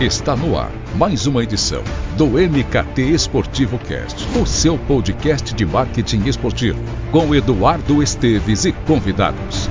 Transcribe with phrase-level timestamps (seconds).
[0.00, 1.84] Está no ar mais uma edição
[2.16, 6.80] do MKT Esportivo Cast, o seu podcast de marketing esportivo,
[7.12, 9.68] com Eduardo Esteves e convidados.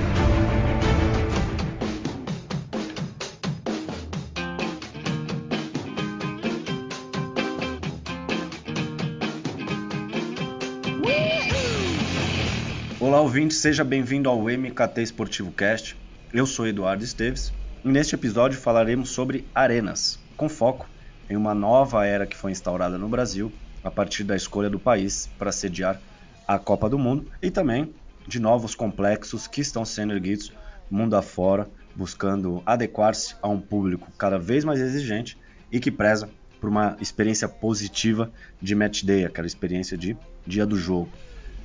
[13.00, 15.98] Olá, ouvinte, seja bem-vindo ao MKT Esportivo Cast.
[16.32, 17.52] Eu sou Eduardo Esteves
[17.84, 20.90] neste episódio falaremos sobre arenas, com foco
[21.30, 23.52] em uma nova era que foi instaurada no Brasil
[23.84, 26.00] a partir da escolha do país para sediar
[26.48, 27.94] a Copa do Mundo e também
[28.28, 30.52] de novos complexos que estão sendo erguidos
[30.90, 35.38] mundo afora, buscando adequar-se a um público cada vez mais exigente
[35.72, 40.78] e que preza por uma experiência positiva de match day, aquela experiência de dia do
[40.78, 41.10] jogo.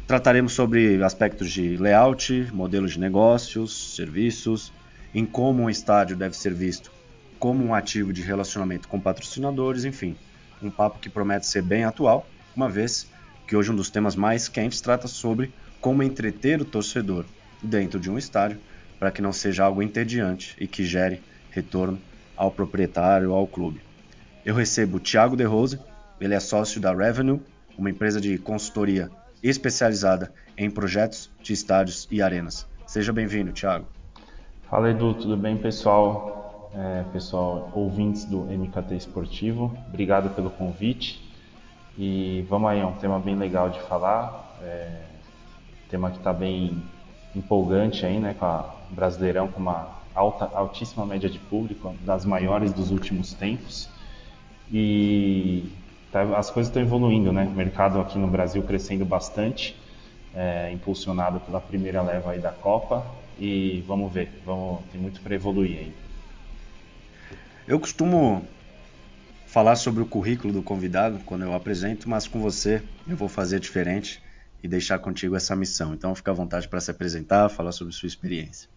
[0.07, 4.73] Trataremos sobre aspectos de layout, modelos de negócios, serviços,
[5.15, 6.91] em como um estádio deve ser visto
[7.39, 10.17] como um ativo de relacionamento com patrocinadores, enfim,
[10.63, 12.27] um papo que promete ser bem atual,
[12.57, 13.07] uma vez
[13.47, 17.27] que hoje um dos temas mais quentes trata sobre como entreter o torcedor
[17.63, 18.59] dentro de um estádio
[18.99, 22.01] para que não seja algo entediante e que gere retorno
[22.37, 23.81] ao proprietário ou ao clube.
[24.45, 25.79] Eu recebo o Thiago De Rose,
[26.21, 27.41] ele é sócio da Revenue,
[27.77, 29.11] uma empresa de consultoria
[29.43, 32.67] especializada em projetos de estádios e arenas.
[32.87, 33.94] Seja bem-vindo, Thiago.
[34.71, 36.71] Fala Edu, tudo bem pessoal?
[36.75, 41.23] É, pessoal, ouvintes do MKT Esportivo, obrigado pelo convite.
[41.99, 45.03] E vamos aí, é um tema bem legal de falar, é,
[45.91, 46.83] tema que está bem
[47.37, 52.73] empolgante aí, né, com a Brasileirão com uma alta, altíssima média de público, das maiores
[52.73, 53.89] dos últimos tempos.
[54.73, 55.71] E
[56.11, 57.45] tá, as coisas estão evoluindo, né?
[57.45, 59.77] O mercado aqui no Brasil crescendo bastante,
[60.35, 63.05] é, impulsionado pela primeira leva aí da Copa.
[63.39, 65.95] E vamos ver, vamos, tem muito para evoluir aí.
[67.67, 68.47] Eu costumo
[69.47, 73.61] falar sobre o currículo do convidado quando eu apresento, mas com você eu vou fazer
[73.61, 74.23] diferente
[74.63, 75.95] e deixar contigo essa missão.
[75.95, 78.69] Então fica à vontade para se apresentar, falar sobre sua experiência.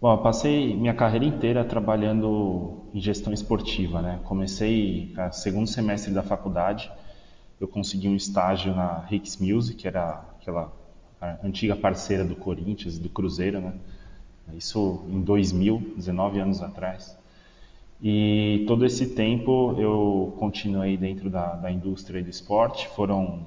[0.00, 4.20] Bom, eu passei minha carreira inteira trabalhando em gestão esportiva, né?
[4.24, 6.90] Comecei no segundo semestre da faculdade,
[7.60, 10.72] eu consegui um estágio na Hicks Music, que era aquela
[11.42, 13.72] antiga parceira do Corinthians, do Cruzeiro, né?
[14.54, 17.16] Isso em 2000, 19 anos atrás.
[18.02, 23.46] E todo esse tempo eu continuei dentro da, da indústria do esporte, foram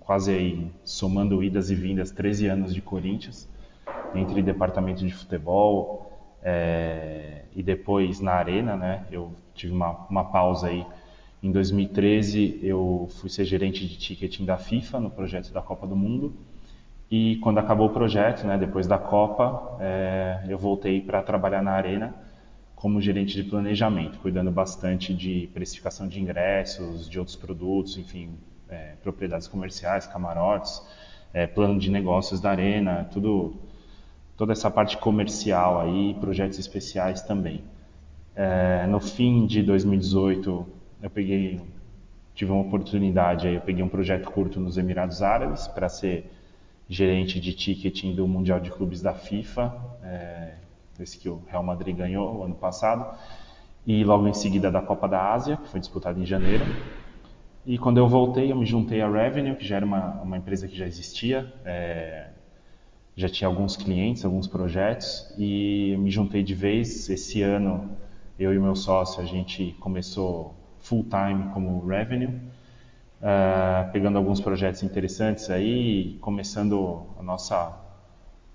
[0.00, 3.48] quase aí, somando idas e vindas, 13 anos de Corinthians
[4.14, 6.10] entre departamento de futebol
[6.42, 9.06] é, e depois na arena, né?
[9.10, 10.84] Eu tive uma, uma pausa aí.
[11.40, 15.94] Em 2013 eu fui ser gerente de ticketing da FIFA no projeto da Copa do
[15.94, 16.34] Mundo
[17.12, 18.56] e quando acabou o projeto, né?
[18.56, 22.14] Depois da Copa, é, eu voltei para trabalhar na arena
[22.74, 28.30] como gerente de planejamento, cuidando bastante de precificação de ingressos, de outros produtos, enfim,
[28.66, 30.82] é, propriedades comerciais, camarotes,
[31.34, 33.56] é, plano de negócios da arena, tudo
[34.34, 37.62] toda essa parte comercial aí, projetos especiais também.
[38.34, 40.66] É, no fim de 2018,
[41.02, 41.60] eu peguei,
[42.34, 46.32] tive uma oportunidade aí, eu peguei um projeto curto nos Emirados Árabes para ser
[46.92, 50.54] gerente de ticketing do Mundial de Clubes da FIFA, é,
[51.00, 53.16] esse que o Real Madrid ganhou ano passado,
[53.86, 56.64] e logo em seguida da Copa da Ásia, que foi disputada em janeiro.
[57.64, 60.68] E quando eu voltei, eu me juntei à Revenue, que já era uma, uma empresa
[60.68, 62.28] que já existia, é,
[63.16, 67.08] já tinha alguns clientes, alguns projetos e me juntei de vez.
[67.08, 67.90] Esse ano,
[68.38, 72.38] eu e meu sócio, a gente começou full time como revenue,
[73.22, 77.78] uh, pegando alguns projetos interessantes aí, começando a nossa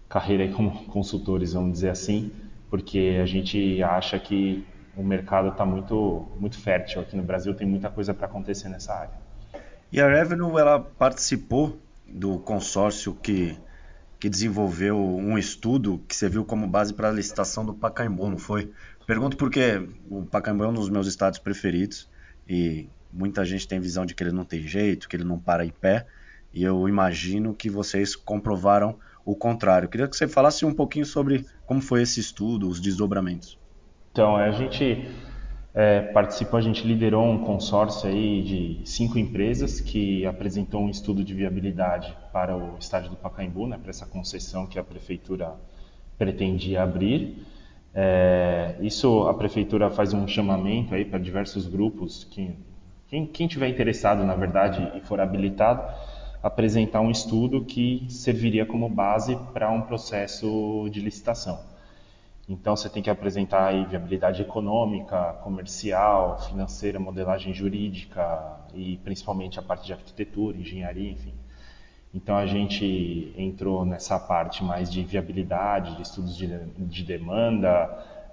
[0.09, 2.31] carreira aí como consultores, vamos dizer assim,
[2.69, 7.67] porque a gente acha que o mercado está muito muito fértil aqui no Brasil, tem
[7.67, 9.27] muita coisa para acontecer nessa área.
[9.91, 13.57] E a Revenue ela participou do consórcio que
[14.19, 18.71] que desenvolveu um estudo que serviu como base para a licitação do Pacaembu, não foi?
[19.05, 22.09] Pergunto porque o Pacaembu é um dos meus estados preferidos
[22.49, 25.65] e muita gente tem visão de que ele não tem jeito, que ele não para
[25.65, 26.05] em pé,
[26.53, 28.95] e eu imagino que vocês comprovaram
[29.25, 29.89] o contrário.
[29.89, 33.59] Queria que você falasse um pouquinho sobre como foi esse estudo, os desdobramentos.
[34.11, 35.07] Então, a gente
[35.73, 41.23] é, participou, a gente liderou um consórcio aí de cinco empresas que apresentou um estudo
[41.23, 45.53] de viabilidade para o estádio do Pacaembu, né, para essa concessão que a prefeitura
[46.17, 47.45] pretendia abrir.
[47.93, 52.55] É, isso a prefeitura faz um chamamento aí para diversos grupos que
[53.07, 55.83] quem, quem tiver interessado, na verdade, e for habilitado,
[56.41, 61.59] apresentar um estudo que serviria como base para um processo de licitação.
[62.49, 69.61] Então você tem que apresentar aí viabilidade econômica, comercial, financeira, modelagem jurídica e principalmente a
[69.61, 71.33] parte de arquitetura, engenharia, enfim.
[72.13, 77.89] Então a gente entrou nessa parte mais de viabilidade, de estudos de, de demanda,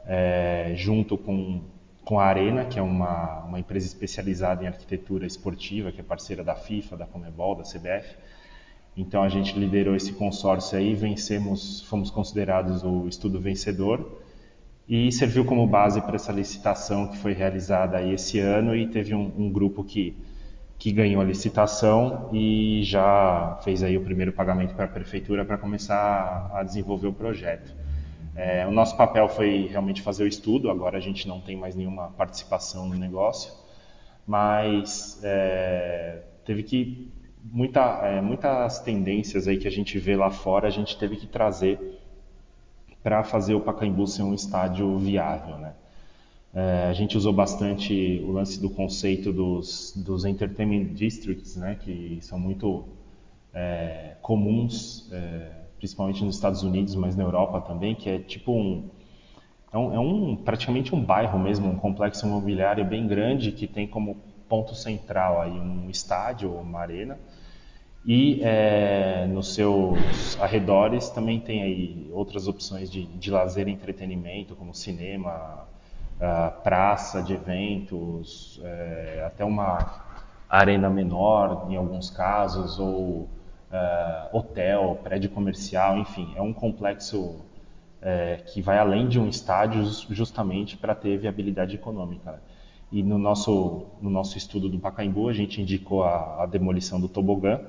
[0.07, 1.63] é, junto com,
[2.05, 6.45] com a Arena, que é uma, uma empresa especializada em arquitetura esportiva, que é parceira
[6.45, 8.17] da FIFA, da Comebol, da CBF.
[8.97, 14.23] Então a gente liderou esse consórcio aí, vencemos, fomos considerados o estudo vencedor
[14.89, 19.15] e serviu como base para essa licitação que foi realizada aí esse ano e teve
[19.15, 20.15] um, um, grupo que,
[20.79, 25.57] que ganhou a licitação e já fez aí o primeiro pagamento para a prefeitura para
[25.57, 27.75] começar a desenvolver o projeto.
[28.37, 31.75] É, o nosso papel foi realmente fazer o estudo, agora a gente não tem mais
[31.75, 33.53] nenhuma participação no negócio,
[34.27, 37.13] mas é, teve que
[37.45, 41.27] muita, é, muitas tendências aí que a gente vê lá fora, a gente teve que
[41.27, 42.01] trazer
[43.03, 45.75] para fazer o Pacaembu ser um estádio viável, né?
[46.55, 52.19] É, a gente usou bastante o lance do conceito dos, dos entertainment districts, né, que
[52.23, 52.85] são muito
[53.53, 58.89] é, comuns, é, principalmente nos Estados Unidos, mas na Europa também, que é tipo um
[59.73, 63.87] é, um, é um praticamente um bairro mesmo, um complexo imobiliário bem grande que tem
[63.87, 64.17] como
[64.49, 67.19] ponto central aí um estádio uma arena.
[68.07, 74.55] E é, nos seus arredores também tem aí outras opções de, de lazer e entretenimento,
[74.55, 75.67] como cinema,
[76.63, 80.05] praça de eventos, é, até uma
[80.49, 83.29] arena menor em alguns casos, ou
[83.73, 87.37] é, hotel, prédio comercial, enfim, é um complexo
[88.01, 92.41] é, que vai além de um estádio justamente para ter viabilidade econômica.
[92.93, 97.09] E no nosso, no nosso estudo do Pacaembu, a gente indicou a, a demolição do
[97.09, 97.61] tobogã,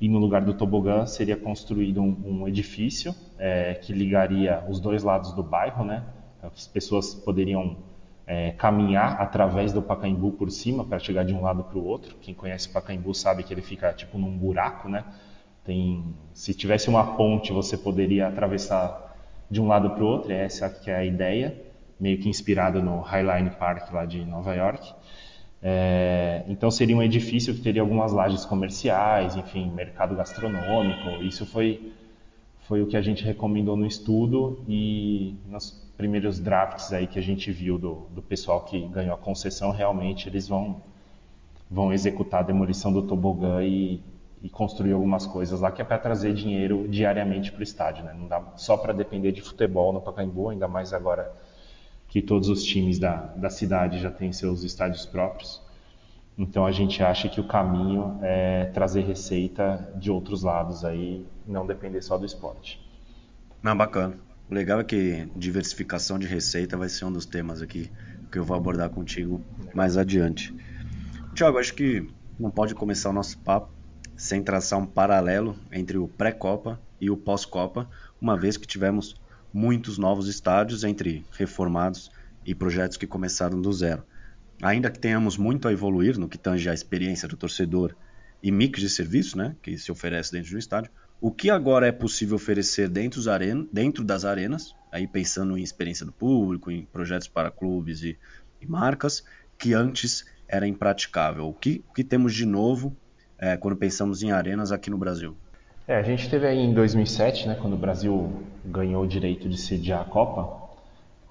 [0.00, 5.02] e no lugar do tobogã seria construído um, um edifício é, que ligaria os dois
[5.02, 6.02] lados do bairro, né?
[6.42, 7.76] As pessoas poderiam
[8.26, 12.16] é, caminhar através do Pacaembu por cima para chegar de um lado para o outro.
[12.20, 15.04] Quem conhece Pacaembu sabe que ele fica tipo num buraco, né?
[15.64, 19.16] Tem, se tivesse uma ponte, você poderia atravessar
[19.50, 20.32] de um lado para o outro.
[20.32, 21.54] Essa que é a ideia,
[21.98, 24.92] meio que inspirada no Highline Park lá de Nova York.
[25.62, 31.22] É, então seria um edifício que teria algumas lajes comerciais, enfim, mercado gastronômico.
[31.22, 31.92] Isso foi
[32.66, 37.22] foi o que a gente recomendou no estudo e nos primeiros drafts aí que a
[37.22, 40.82] gente viu do, do pessoal que ganhou a concessão, realmente eles vão
[41.70, 44.00] vão executar a demolição do tobogã e,
[44.42, 48.14] e construir algumas coisas lá que é para trazer dinheiro diariamente para o estádio, né?
[48.16, 51.32] Não dá só para depender de futebol no Pacaembu, ainda mais agora
[52.08, 55.60] que todos os times da, da cidade já têm seus estádios próprios.
[56.36, 61.66] Então a gente acha que o caminho é trazer receita de outros lados aí, não
[61.66, 62.84] depender só do esporte.
[63.62, 64.18] Não, bacana.
[64.50, 67.90] O legal é que diversificação de receita vai ser um dos temas aqui
[68.30, 69.40] que eu vou abordar contigo
[69.72, 70.54] mais adiante.
[71.34, 72.06] Tiago, acho que
[72.38, 73.72] não pode começar o nosso papo
[74.16, 77.88] sem traçar um paralelo entre o pré-copa e o pós-copa,
[78.20, 79.14] uma vez que tivemos
[79.52, 82.10] muitos novos estádios entre reformados
[82.44, 84.04] e projetos que começaram do zero.
[84.64, 87.94] Ainda que tenhamos muito a evoluir no que tange à experiência do torcedor
[88.42, 90.90] e mix de serviços né, que se oferece dentro do estádio,
[91.20, 93.20] o que agora é possível oferecer dentro,
[93.70, 98.18] dentro, das arenas, aí pensando em experiência do público, em projetos para clubes e,
[98.58, 99.22] e marcas,
[99.58, 101.46] que antes era impraticável.
[101.46, 102.96] O que, o que temos de novo
[103.38, 105.36] é, quando pensamos em arenas aqui no Brasil?
[105.86, 108.32] É, a gente teve aí em 2007, né, quando o Brasil
[108.64, 110.63] ganhou o direito de sediar a Copa,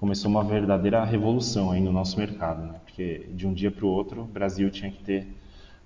[0.04, 2.78] começou uma verdadeira revolução aí no nosso mercado, né?
[2.84, 5.34] porque de um dia para o outro o Brasil tinha que ter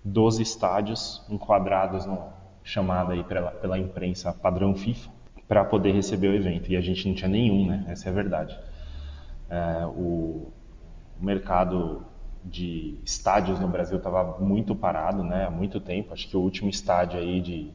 [0.03, 2.25] 12 estádios enquadrados no
[2.65, 5.09] chamado aí pela, pela imprensa padrão FIFA
[5.47, 7.85] para poder receber o evento e a gente não tinha nenhum, né?
[7.87, 8.59] Essa é a verdade.
[9.49, 10.53] É, o,
[11.21, 12.03] o mercado
[12.45, 15.45] de estádios no Brasil estava muito parado, né?
[15.45, 16.13] Há muito tempo.
[16.13, 17.71] Acho que o último estádio aí de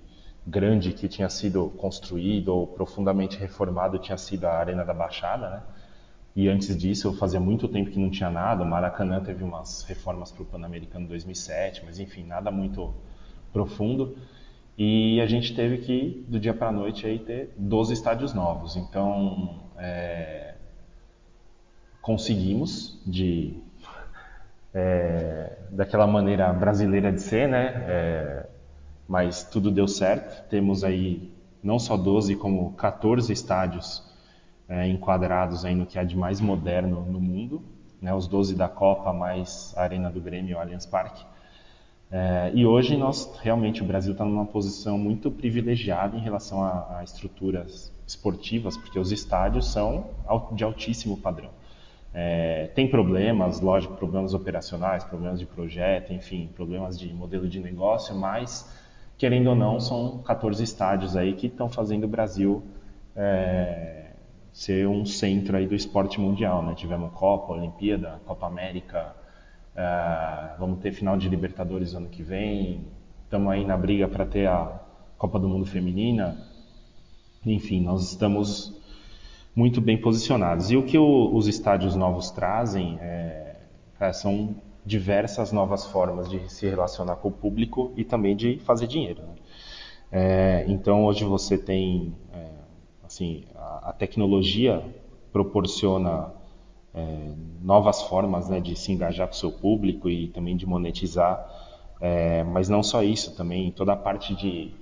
[0.46, 5.64] grande que tinha sido construído ou profundamente reformado tinha sido a Arena da Baixada, né?
[6.36, 8.64] E antes disso, fazia muito tempo que não tinha nada.
[8.64, 12.94] O Maracanã teve umas reformas para o Pan-Americano 2007, mas enfim, nada muito
[13.52, 14.18] profundo.
[14.76, 18.76] E a gente teve que, do dia para a noite, aí, ter 12 estádios novos.
[18.76, 20.56] Então, é,
[22.02, 23.56] conseguimos, de,
[24.74, 27.86] é, daquela maneira brasileira de ser, né?
[27.88, 28.48] É,
[29.08, 30.50] mas tudo deu certo.
[30.50, 34.12] Temos aí não só 12, como 14 estádios
[34.68, 37.62] é, enquadrados aí no que há de mais moderno no mundo,
[38.02, 38.14] né?
[38.14, 41.26] os 12 da Copa mais a Arena do Grêmio, o Allianz Parque.
[42.12, 47.00] É, e hoje nós realmente o Brasil está numa posição muito privilegiada em relação a,
[47.00, 50.12] a, estruturas esportivas, porque os estádios são
[50.52, 51.50] de altíssimo padrão.
[52.14, 58.16] É, tem problemas, lógico, problemas operacionais, problemas de projeto, enfim, problemas de modelo de negócio,
[58.16, 58.72] mas
[59.18, 62.62] querendo ou não, são 14 estádios aí que estão fazendo o Brasil
[63.16, 64.03] é,
[64.54, 66.74] ser um centro aí do esporte mundial, né?
[66.76, 69.16] Tivemos Copa, Olimpíada, Copa América,
[69.76, 72.86] é, vamos ter final de Libertadores ano que vem,
[73.24, 74.80] estamos aí na briga para ter a
[75.18, 76.38] Copa do Mundo Feminina.
[77.46, 78.80] Enfim, nós estamos
[79.56, 80.72] muito bem posicionados.
[80.72, 83.56] E o que o, os estádios novos trazem é,
[84.14, 84.56] são
[84.86, 89.22] diversas novas formas de se relacionar com o público e também de fazer dinheiro.
[89.22, 89.36] Né?
[90.12, 92.50] É, então hoje você tem, é,
[93.14, 94.84] assim, a, a, tecnologia
[95.32, 96.32] proporciona
[96.94, 101.48] é, novas formas né, de se engajar com o seu público e também de monetizar,
[102.02, 104.74] é, mas não só isso, também toda a parte de,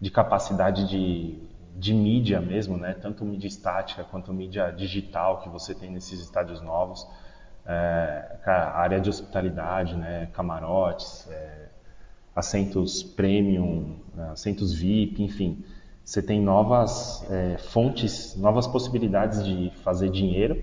[0.00, 1.38] de capacidade de,
[1.76, 6.62] de mídia mesmo, né, tanto mídia estática quanto mídia digital que você tem nesses estádios
[6.62, 7.06] novos
[7.66, 11.68] é, a área de hospitalidade, né, camarotes, é,
[12.34, 15.62] assentos premium, né, assentos VIP, enfim,
[16.04, 20.62] você tem novas é, fontes, novas possibilidades de fazer dinheiro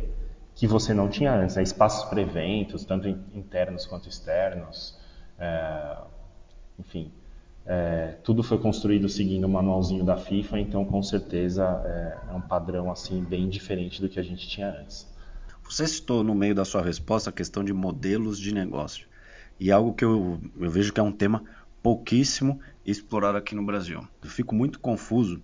[0.54, 1.56] que você não tinha antes.
[1.56, 1.64] Né?
[1.64, 4.98] Espaços para eventos, tanto internos quanto externos,
[5.40, 5.98] é,
[6.78, 7.12] enfim,
[7.66, 12.42] é, tudo foi construído seguindo o manualzinho da FIFA, então com certeza é, é um
[12.42, 15.08] padrão assim bem diferente do que a gente tinha antes.
[15.64, 19.08] Você citou no meio da sua resposta a questão de modelos de negócio.
[19.60, 21.44] E algo que eu, eu vejo que é um tema
[21.82, 24.08] pouquíssimo explorado aqui no Brasil.
[24.24, 25.42] Eu fico muito confuso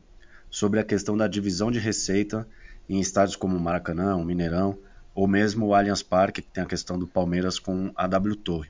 [0.50, 2.48] sobre a questão da divisão de receita
[2.88, 4.78] em estádios como Maracanã, o Mineirão,
[5.14, 8.70] ou mesmo o Allianz Parque, que tem a questão do Palmeiras com a W Torre.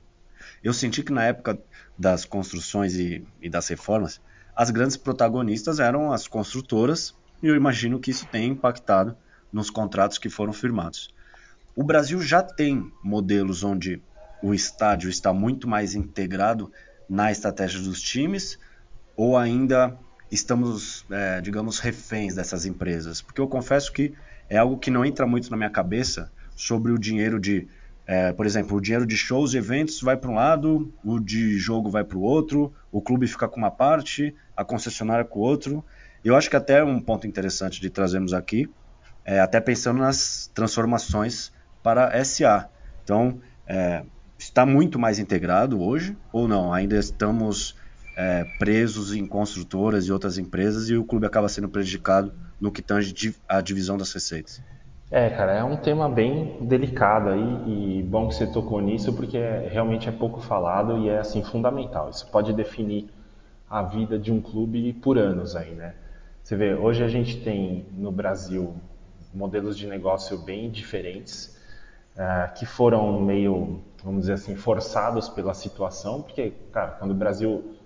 [0.62, 1.58] Eu senti que na época
[1.96, 4.20] das construções e, e das reformas,
[4.56, 9.16] as grandes protagonistas eram as construtoras, e eu imagino que isso tenha impactado
[9.52, 11.10] nos contratos que foram firmados.
[11.76, 14.02] O Brasil já tem modelos onde
[14.42, 16.72] o estádio está muito mais integrado
[17.08, 18.58] na estratégia dos times
[19.16, 19.96] ou ainda
[20.30, 23.22] estamos, é, digamos, reféns dessas empresas?
[23.22, 24.14] Porque eu confesso que
[24.48, 27.68] é algo que não entra muito na minha cabeça sobre o dinheiro de,
[28.06, 31.58] é, por exemplo, o dinheiro de shows e eventos vai para um lado, o de
[31.58, 35.42] jogo vai para o outro, o clube fica com uma parte, a concessionária com o
[35.42, 35.84] outro.
[36.24, 38.68] Eu acho que até é um ponto interessante de trazermos aqui,
[39.24, 42.68] é, até pensando nas transformações para SA.
[43.04, 44.02] Então, é,
[44.38, 46.72] está muito mais integrado hoje ou não?
[46.72, 47.74] Ainda estamos
[48.16, 52.82] é, presos em construtoras e outras empresas e o clube acaba sendo prejudicado no que
[52.82, 53.14] tange
[53.48, 54.62] a divisão das receitas?
[55.10, 59.38] É, cara, é um tema bem delicado aí e bom que você tocou nisso porque
[59.70, 62.10] realmente é pouco falado e é assim fundamental.
[62.10, 63.08] Isso pode definir
[63.70, 65.94] a vida de um clube por anos aí, né?
[66.42, 68.74] Você vê, hoje a gente tem no Brasil
[69.34, 71.56] modelos de negócio bem diferentes
[72.16, 77.76] uh, que foram meio, vamos dizer assim, forçados pela situação, porque, cara, quando o Brasil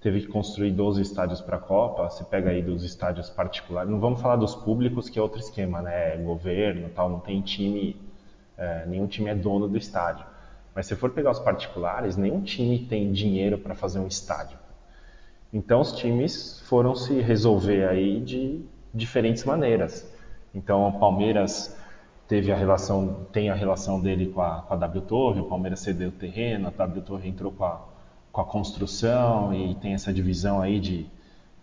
[0.00, 3.98] teve que construir 12 estádios para a Copa, você pega aí dos estádios particulares, não
[3.98, 7.96] vamos falar dos públicos, que é outro esquema, né, é governo tal, não tem time,
[8.56, 10.24] uh, nenhum time é dono do estádio.
[10.74, 14.58] Mas se for pegar os particulares, nenhum time tem dinheiro para fazer um estádio.
[15.52, 18.60] Então os times foram se resolver aí de
[18.92, 20.06] diferentes maneiras.
[20.54, 21.76] Então o Palmeiras
[22.28, 25.80] teve a relação, tem a relação dele com a, com a W Torre, o Palmeiras
[25.80, 27.80] cedeu o terreno, a W Torre entrou com a,
[28.32, 31.06] com a construção e tem essa divisão aí de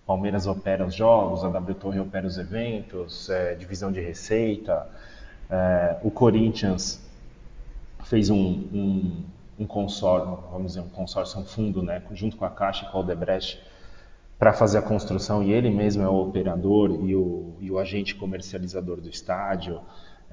[0.05, 4.88] Palmeiras opera os jogos, a W Torre opera os eventos, é, divisão de receita.
[5.50, 7.01] É, o Corinthians
[8.03, 9.24] fez um, um,
[9.60, 12.98] um, consórcio, vamos dizer, um consórcio, um fundo, né, junto com a Caixa e com
[12.98, 13.62] a Odebrecht,
[14.38, 18.13] para fazer a construção e ele mesmo é o operador e o, e o agente
[18.15, 19.79] comercializador do estádio.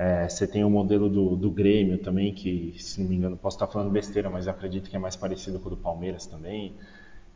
[0.02, 3.56] É, você tem o modelo do, do, Grêmio também, que, se não me engano, posso
[3.56, 6.74] estar falando besteira, mas acredito que é mais parecido com o do Palmeiras também.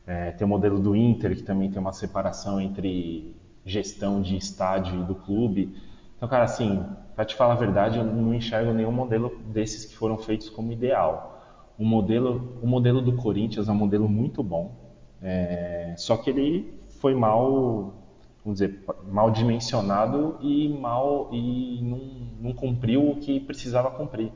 [0.06, 3.34] É, tem o modelo do Inter, que também tem uma separação entre
[3.66, 5.74] gestão de estádio e do clube.
[6.16, 6.82] Então, cara, assim,
[7.14, 10.72] para te falar a verdade, eu não enxergo nenhum modelo desses que foram feitos como
[10.72, 11.38] ideal.
[11.78, 14.72] O modelo, o modelo do Corinthians é um modelo muito bom,
[15.20, 17.92] é, só que ele foi mal
[18.44, 21.98] vamos dizer, mal dimensionado e mal e não,
[22.40, 24.30] não cumpriu o que precisava cumprir.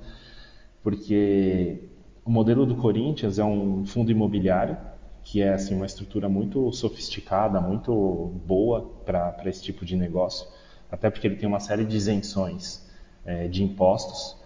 [0.82, 1.90] Porque
[2.24, 4.76] o modelo do Corinthians é um fundo imobiliário
[5.22, 10.48] que é assim uma estrutura muito sofisticada, muito boa para esse tipo de negócio,
[10.90, 12.88] até porque ele tem uma série de isenções
[13.26, 14.38] é, de impostos,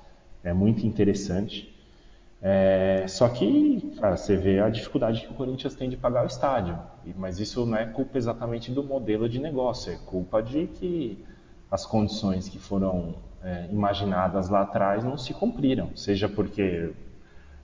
[0.42, 1.71] é muito interessante.
[2.44, 6.26] É, só que, cara, você vê a dificuldade que o Corinthians tem de pagar o
[6.26, 6.76] estádio.
[7.16, 11.24] Mas isso não é culpa exatamente do modelo de negócio, é culpa de que
[11.70, 15.94] as condições que foram é, imaginadas lá atrás não se cumpriram.
[15.94, 16.92] Seja porque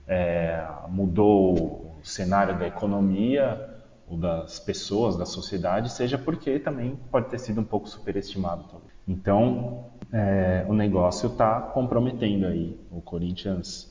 [0.07, 3.69] é, mudou o cenário da economia,
[4.09, 8.65] ou das pessoas, da sociedade, seja porque também pode ter sido um pouco superestimado.
[9.07, 12.79] Então, é, o negócio está comprometendo aí.
[12.89, 13.88] O Corinthians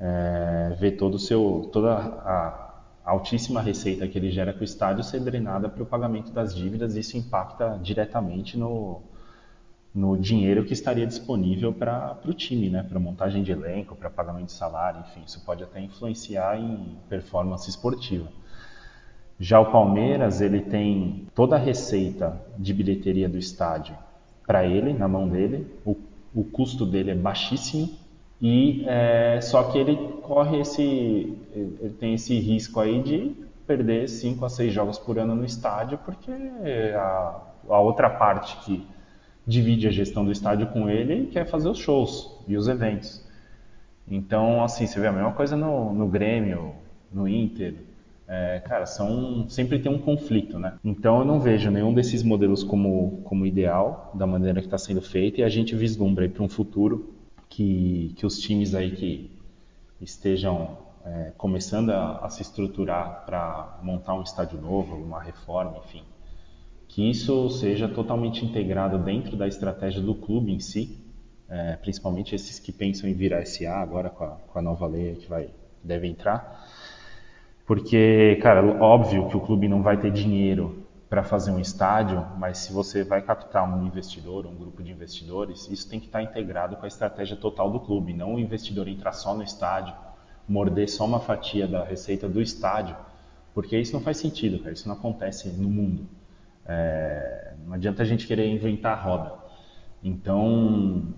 [0.00, 2.70] é, vê todo o seu, toda a
[3.04, 6.96] altíssima receita que ele gera com o estádio ser drenada para o pagamento das dívidas.
[6.96, 9.02] Isso impacta diretamente no,
[9.94, 12.82] no dinheiro que estaria disponível para o time, né?
[12.82, 17.68] para montagem de elenco, para pagamento de salário, enfim, isso pode até influenciar em performance
[17.68, 18.28] esportiva.
[19.38, 23.96] Já o Palmeiras, ele tem toda a receita de bilheteria do estádio
[24.46, 25.66] para ele, na mão dele.
[25.84, 25.96] O,
[26.34, 27.88] o, custo dele é baixíssimo
[28.40, 30.82] e é, só que ele corre esse,
[31.52, 35.98] ele tem esse risco aí de perder 5 a 6 jogos por ano no estádio,
[36.04, 36.32] porque
[36.94, 38.86] a, a outra parte que
[39.46, 43.24] divide a gestão do estádio com ele quer fazer os shows e os eventos.
[44.08, 46.72] Então, assim, você vê a mesma coisa no, no Grêmio,
[47.12, 47.74] no Inter,
[48.26, 50.74] é, cara, são sempre tem um conflito, né?
[50.84, 55.02] Então eu não vejo nenhum desses modelos como, como ideal da maneira que está sendo
[55.02, 57.12] feito e a gente vislumbra para um futuro
[57.50, 59.30] que, que os times aí que
[60.00, 66.04] estejam é, começando a, a, se estruturar para montar um estádio novo, uma reforma, enfim,
[66.88, 70.96] que isso seja totalmente integrado dentro da estratégia do clube em si,
[71.48, 75.16] é, principalmente esses que pensam em virar SA agora com a, com a nova lei
[75.16, 75.50] que vai
[75.82, 76.66] deve entrar.
[77.66, 80.79] Porque, cara, óbvio que o clube não vai ter dinheiro
[81.10, 85.68] para fazer um estádio, mas se você vai captar um investidor, um grupo de investidores,
[85.68, 89.12] isso tem que estar integrado com a estratégia total do clube, não o investidor entrar
[89.12, 89.92] só no estádio,
[90.46, 92.96] morder só uma fatia da receita do estádio,
[93.52, 96.06] porque isso não faz sentido, cara, isso não acontece no mundo.
[96.64, 99.34] É, não adianta a gente querer inventar a roda.
[100.04, 101.12] Então,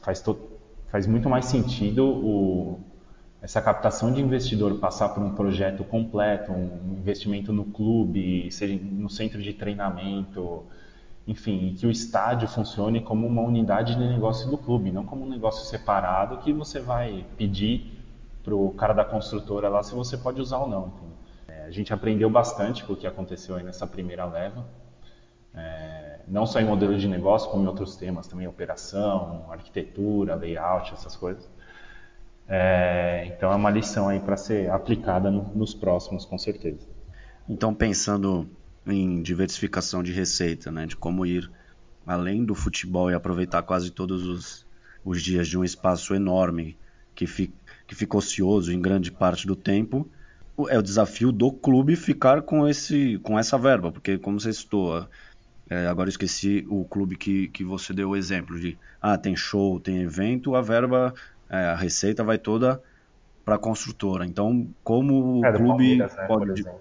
[0.00, 0.24] faz,
[0.88, 2.80] faz muito mais sentido o,
[3.40, 9.08] essa captação de investidor passar por um projeto completo, um investimento no clube, seja no
[9.08, 10.64] centro de treinamento,
[11.26, 15.28] enfim, que o estádio funcione como uma unidade de negócio do clube, não como um
[15.28, 17.92] negócio separado que você vai pedir
[18.42, 20.92] para o cara da construtora lá se você pode usar ou não.
[21.46, 24.66] É, a gente aprendeu bastante com o que aconteceu aí nessa primeira leva,
[25.54, 30.92] é, não só em modelo de negócio, como em outros temas também, operação, arquitetura, layout,
[30.92, 31.48] essas coisas.
[32.48, 36.86] É, então é uma lição aí para ser aplicada no, nos próximos, com certeza.
[37.48, 38.48] Então pensando
[38.86, 41.50] em diversificação de receita, né, de como ir
[42.06, 44.66] além do futebol e aproveitar quase todos os,
[45.04, 46.78] os dias de um espaço enorme
[47.14, 47.52] que, fi,
[47.86, 50.08] que fica ocioso em grande parte do tempo,
[50.70, 55.06] é o desafio do clube ficar com, esse, com essa verba, porque como você citou,
[55.68, 59.78] é, agora esqueci o clube que, que você deu o exemplo de, ah, tem show,
[59.78, 61.14] tem evento, a verba
[61.50, 62.82] é, a receita vai toda
[63.44, 64.26] para a construtora.
[64.26, 66.46] Então, como o é, clube né, pode...
[66.46, 66.80] Por exemplo.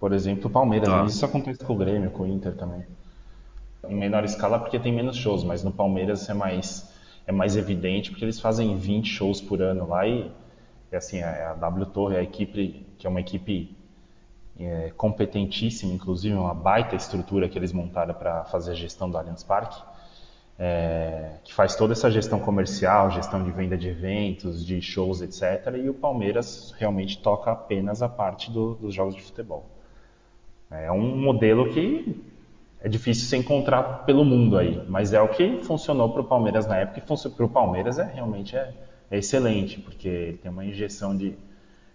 [0.00, 0.88] por exemplo, o Palmeiras.
[0.88, 1.04] Tá.
[1.04, 2.84] Isso acontece com o Grêmio, com o Inter também.
[3.88, 6.90] Em menor escala porque tem menos shows, mas no Palmeiras é mais,
[7.26, 10.30] é mais evidente porque eles fazem 20 shows por ano lá e,
[10.90, 13.76] e assim, a, a W Torre, a equipe, que é uma equipe
[14.58, 19.42] é, competentíssima, inclusive uma baita estrutura que eles montaram para fazer a gestão do Allianz
[19.42, 19.82] Parque,
[20.58, 25.74] é, que faz toda essa gestão comercial, gestão de venda de eventos, de shows, etc.
[25.76, 29.68] E o Palmeiras realmente toca apenas a parte do, dos jogos de futebol.
[30.70, 32.24] É um modelo que
[32.80, 36.66] é difícil se encontrar pelo mundo aí, mas é o que funcionou para o Palmeiras
[36.66, 38.74] na época e para o Palmeiras é realmente é,
[39.10, 41.34] é, excelente, porque ele tem uma injeção de,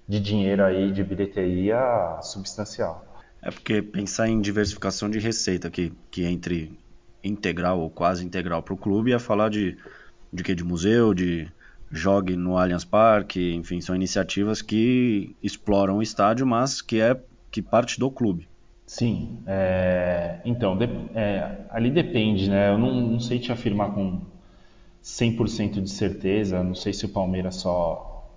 [0.07, 3.05] de dinheiro aí, de bilheteria substancial.
[3.41, 6.77] É porque pensar em diversificação de receita, que, que entre
[7.23, 9.77] integral ou quase integral para o clube é falar de,
[10.31, 11.51] de que de museu, de
[11.91, 17.19] jogue no Allianz Parque, enfim, são iniciativas que exploram o estádio, mas que é
[17.51, 18.47] que parte do clube.
[18.85, 22.71] Sim, é, então, de, é, ali depende, né?
[22.71, 24.19] Eu não, não, sei te afirmar com
[25.03, 28.27] 100% de certeza, não sei se o Palmeiras só,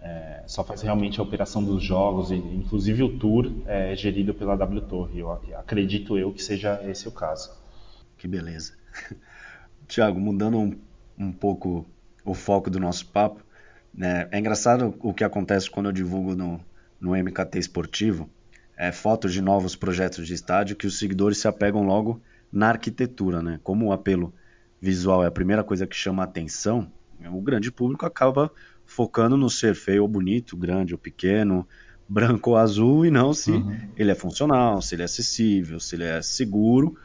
[0.00, 4.56] é, só faz realmente a operação dos jogos, e, inclusive o tour é gerido pela
[4.56, 7.59] W Torre, eu, acredito eu que seja esse o caso.
[8.20, 8.74] Que beleza.
[9.88, 10.78] Tiago, mudando um,
[11.18, 11.86] um, pouco
[12.22, 13.42] o foco do nosso papo,
[13.94, 14.28] né?
[14.30, 16.60] é engraçado o que acontece quando eu divulgo no,
[17.00, 18.28] no MKT Esportivo
[18.76, 22.20] é, fotos de novos projetos de estádio que os seguidores se apegam logo
[22.52, 23.42] na arquitetura.
[23.42, 23.58] Né?
[23.62, 24.34] Como o apelo
[24.78, 26.92] visual é a primeira coisa que chama a atenção,
[27.32, 28.50] o grande público acaba
[28.84, 31.66] focando no ser feio ou bonito, grande ou pequeno,
[32.06, 33.78] branco ou azul, e não se uhum.
[33.96, 36.98] ele é funcional, se ele é acessível, se ele é seguro,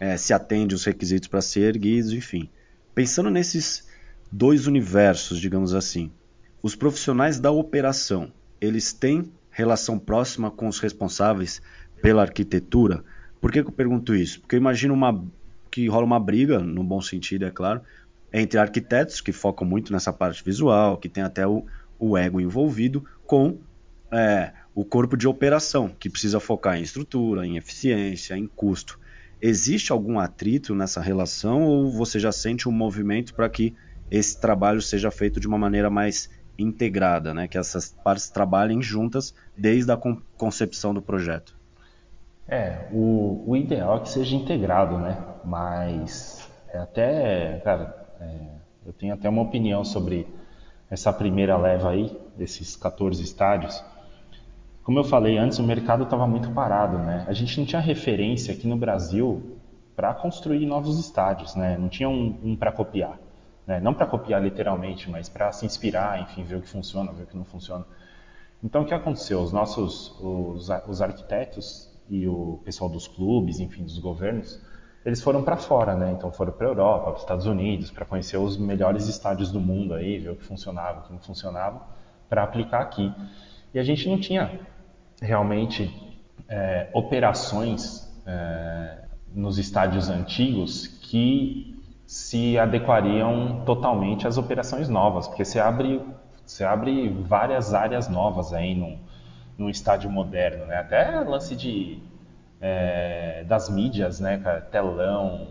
[0.00, 2.48] é, se atende os requisitos para ser erguido, enfim.
[2.94, 3.86] Pensando nesses
[4.32, 6.10] dois universos, digamos assim,
[6.62, 11.60] os profissionais da operação, eles têm relação próxima com os responsáveis
[12.00, 13.04] pela arquitetura?
[13.40, 14.40] Por que, que eu pergunto isso?
[14.40, 15.24] Porque eu imagino uma,
[15.70, 17.80] que rola uma briga, no bom sentido, é claro,
[18.32, 21.64] entre arquitetos que focam muito nessa parte visual, que tem até o,
[21.98, 23.58] o ego envolvido, com
[24.12, 28.99] é, o corpo de operação, que precisa focar em estrutura, em eficiência, em custo.
[29.40, 33.74] Existe algum atrito nessa relação ou você já sente um movimento para que
[34.10, 37.48] esse trabalho seja feito de uma maneira mais integrada, né?
[37.48, 39.98] que essas partes trabalhem juntas desde a
[40.36, 41.56] concepção do projeto?
[42.46, 45.16] É, o, o ideal é que seja integrado, né?
[45.44, 50.26] Mas é até, cara, é, eu tenho até uma opinião sobre
[50.90, 53.82] essa primeira leva aí, desses 14 estádios.
[54.82, 57.24] Como eu falei antes, o mercado estava muito parado, né?
[57.28, 59.58] A gente não tinha referência aqui no Brasil
[59.94, 61.76] para construir novos estádios, né?
[61.76, 63.18] Não tinha um, um para copiar,
[63.66, 63.80] né?
[63.80, 67.26] Não para copiar literalmente, mas para se inspirar, enfim, ver o que funciona, ver o
[67.26, 67.84] que não funciona.
[68.62, 69.40] Então, o que aconteceu?
[69.40, 74.60] Os nossos, os, os arquitetos e o pessoal dos clubes, enfim, dos governos,
[75.04, 76.12] eles foram para fora, né?
[76.12, 79.60] Então foram para a Europa, para os Estados Unidos, para conhecer os melhores estádios do
[79.60, 81.82] mundo aí, ver o que funcionava, o que não funcionava,
[82.28, 83.12] para aplicar aqui.
[83.72, 84.50] E a gente não tinha
[85.20, 85.90] realmente
[86.48, 88.98] é, operações é,
[89.32, 96.02] nos estádios antigos que se adequariam totalmente às operações novas, porque você abre,
[96.44, 98.98] você abre várias áreas novas aí num,
[99.56, 100.78] num estádio moderno, né?
[100.78, 102.02] Até lance de
[102.60, 104.38] é, das mídias, né?
[104.72, 105.46] Telão,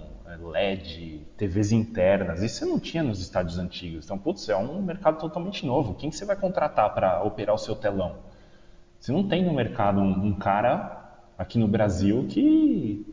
[0.48, 2.42] LED, TVs internas.
[2.42, 4.06] Isso você não tinha nos estádios antigos.
[4.06, 5.96] Então, putz, é um mercado totalmente novo.
[5.96, 8.18] Quem que você vai contratar para operar o seu telão?
[9.00, 13.06] Você não tem no mercado um, um, cara aqui no Brasil que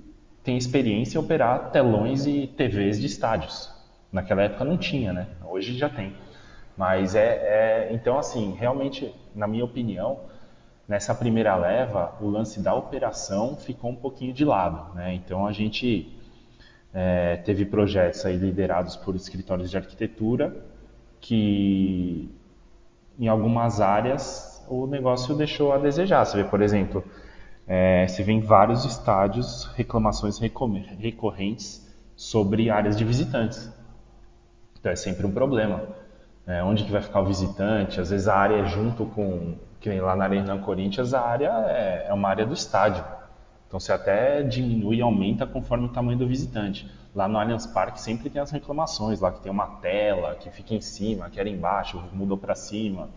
[0.42, 3.70] tem experiência em operar telões e TVs de estádios.
[4.12, 5.28] Naquela época não tinha, né?
[5.44, 6.14] Hoje já tem.
[6.76, 10.20] Mas é, é então assim, realmente, na minha opinião,
[10.88, 14.94] nessa primeira leva, o lance da operação ficou um pouquinho de lado.
[14.94, 15.14] Né?
[15.14, 16.15] Então a gente
[16.98, 20.56] é, teve projetos aí liderados por escritórios de arquitetura
[21.20, 22.34] que
[23.18, 26.24] em algumas áreas o negócio deixou a desejar.
[26.24, 27.04] Você vê, por exemplo,
[27.68, 33.70] é, se vê em vários estádios reclamações recorrentes sobre áreas de visitantes.
[34.80, 35.82] Então é sempre um problema.
[36.46, 38.00] É, onde que vai ficar o visitante?
[38.00, 41.50] Às vezes a área é junto com que nem lá na Arena Corinthians, a área
[41.68, 43.04] é, é uma área do estádio.
[43.66, 46.88] Então você até diminui e aumenta conforme o tamanho do visitante.
[47.14, 50.74] Lá no Allianz Parque sempre tem as reclamações, lá que tem uma tela, que fica
[50.74, 53.08] em cima, que era embaixo, mudou para cima.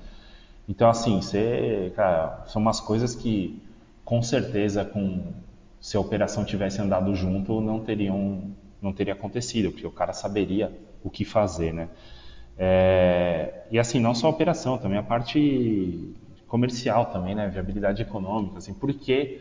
[0.68, 3.62] Então assim, você, cara, são umas coisas que
[4.06, 5.34] com certeza com
[5.80, 8.42] se a operação tivesse andado junto não teriam
[8.82, 10.72] não teria acontecido, porque o cara saberia
[11.04, 11.90] o que fazer, né?
[12.58, 16.14] É, e assim, não só a operação, também a parte
[16.48, 17.48] comercial também, né?
[17.50, 19.40] Viabilidade econômica, assim, por que,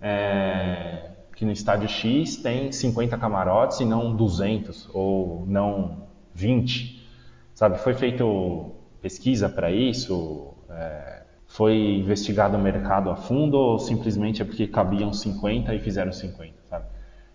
[0.00, 7.06] é, que no estádio X tem 50 camarotes e não 200 ou não 20,
[7.54, 7.78] sabe?
[7.78, 10.54] Foi feito pesquisa para isso?
[10.68, 16.12] É, foi investigado o mercado a fundo ou simplesmente é porque cabiam 50 e fizeram
[16.12, 16.86] 50, sabe?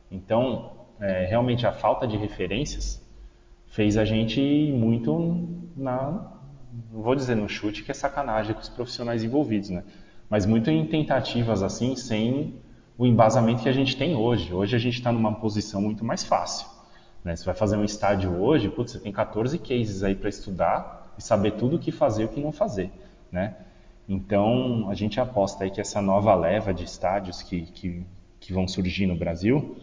[0.10, 3.04] Então, é, realmente a falta de referências
[3.67, 4.39] fez a gente
[4.71, 6.32] muito na
[6.91, 9.84] vou dizer no chute que é sacanagem com os profissionais envolvidos, né?
[10.30, 12.56] Mas muito em tentativas assim, sem
[12.98, 14.54] o embasamento que a gente tem hoje.
[14.54, 16.68] Hoje a gente está numa posição muito mais fácil.
[17.24, 17.36] Né?
[17.36, 21.24] Você vai fazer um estádio hoje, putz, você tem 14 cases aí para estudar e
[21.24, 22.92] saber tudo o que fazer e o que não fazer,
[23.32, 23.56] né?
[24.08, 28.06] Então a gente aposta aí que essa nova leva de estádios que, que,
[28.40, 29.78] que vão surgir no Brasil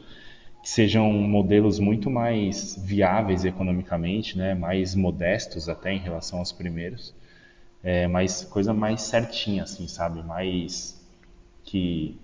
[0.62, 7.12] que sejam modelos muito mais viáveis economicamente, né, mais modestos até em relação aos primeiros,
[7.82, 11.00] é, mas coisa mais certinha, assim, sabe, mais
[11.64, 12.18] que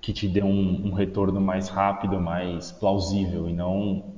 [0.00, 4.14] que te dê um, um retorno mais rápido, mais plausível e não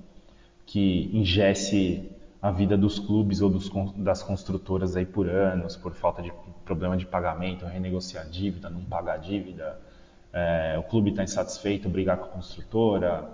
[0.65, 2.09] que ingesse
[2.41, 6.33] a vida dos clubes ou dos, das construtoras aí por anos, por falta de
[6.65, 9.79] problema de pagamento, renegociar dívida, não pagar dívida,
[10.33, 13.29] é, o clube está insatisfeito, brigar com a construtora,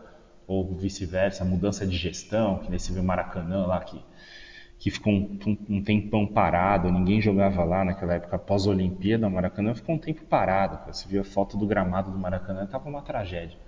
[0.47, 4.03] ou vice-versa, mudança de gestão, que nesse viu Maracanã lá, que,
[4.79, 5.39] que ficou um,
[5.69, 9.99] um, tempão parado, ninguém jogava lá naquela época, após a Olimpíada, o Maracanã ficou um
[9.99, 13.59] tempo parado, você viu a foto do gramado do Maracanã, estava uma tragédia.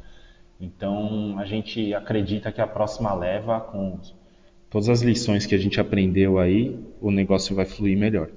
[0.61, 3.99] Então, a gente acredita que a próxima leva, com
[4.69, 8.29] todas as lições que a gente aprendeu aí, o negócio vai fluir melhor.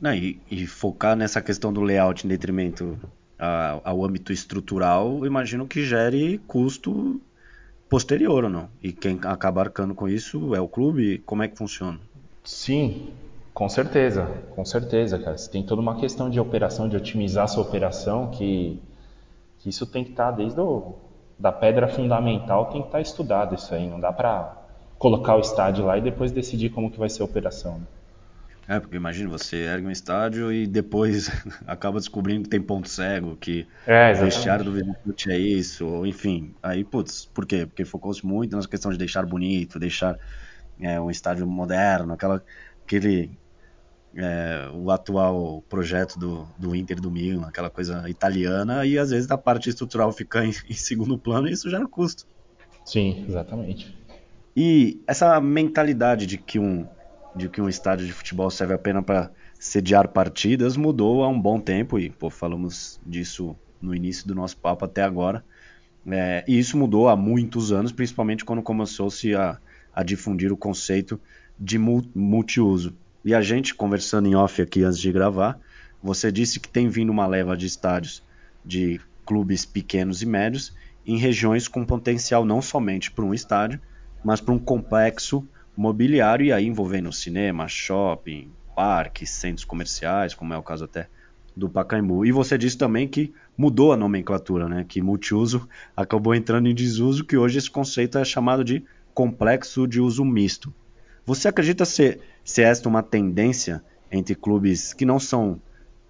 [0.00, 2.98] Não, e, e, focar nessa questão do layout em detrimento
[3.38, 7.20] ao âmbito estrutural, imagino que gere custo
[7.90, 8.68] posterior ou não?
[8.80, 11.18] E quem acaba arcando com isso é o clube?
[11.26, 11.98] Como é que funciona?
[12.44, 13.10] Sim,
[13.52, 15.36] com certeza, com certeza, cara.
[15.36, 18.80] Você tem toda uma questão de operação, de otimizar a sua operação, que,
[19.58, 20.94] que isso tem que estar desde o,
[21.36, 23.88] da pedra fundamental, tem que estar estudado isso aí.
[23.90, 24.56] Não dá para
[24.96, 27.78] colocar o estádio lá e depois decidir como que vai ser a operação.
[27.78, 27.86] Né?
[28.70, 31.28] É, porque imagina, você ergue um estádio e depois
[31.66, 36.06] acaba descobrindo que tem ponto cego, que é, o vestiário do visitante é isso, ou
[36.06, 36.54] enfim.
[36.62, 37.66] Aí, putz, por quê?
[37.66, 40.16] Porque focou-se muito na questão de deixar bonito, deixar
[40.78, 42.44] é, um estádio moderno, aquela,
[42.86, 43.32] aquele,
[44.14, 49.28] é, o atual projeto do, do Inter do Milan, aquela coisa italiana, e às vezes
[49.32, 52.24] a parte estrutural fica em, em segundo plano e isso gera custo.
[52.84, 53.98] Sim, exatamente.
[54.56, 56.86] E essa mentalidade de que um
[57.34, 61.60] de que um estádio de futebol serve apenas para sediar partidas mudou há um bom
[61.60, 65.44] tempo e pô, falamos disso no início do nosso papo até agora.
[66.06, 69.58] É, e isso mudou há muitos anos, principalmente quando começou-se a,
[69.94, 71.20] a, difundir o conceito
[71.58, 72.94] de multiuso.
[73.22, 75.60] E a gente, conversando em off aqui antes de gravar,
[76.02, 78.22] você disse que tem vindo uma leva de estádios
[78.64, 80.74] de clubes pequenos e médios
[81.06, 83.80] em regiões com potencial não somente para um estádio,
[84.24, 90.58] mas para um complexo mobiliário e aí envolvendo cinema, shopping, parques, centros comerciais, como é
[90.58, 91.08] o caso até
[91.56, 92.24] do Pacaembu.
[92.24, 94.84] E você disse também que mudou a nomenclatura, né?
[94.88, 100.00] Que multiuso acabou entrando em desuso, que hoje esse conceito é chamado de complexo de
[100.00, 100.72] uso misto.
[101.26, 105.60] Você acredita ser, ser esta uma tendência entre clubes que não são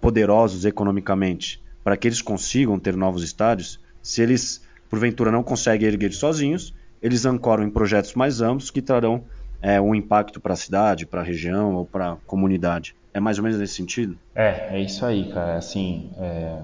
[0.00, 3.80] poderosos economicamente para que eles consigam ter novos estádios?
[4.02, 9.24] Se eles, porventura, não conseguem erguer sozinhos, eles ancoram em projetos mais amplos que trarão
[9.62, 12.94] é, um impacto para a cidade, para a região ou para a comunidade.
[13.12, 14.16] É mais ou menos nesse sentido?
[14.34, 15.56] É, é isso aí, cara.
[15.56, 16.62] Assim, é,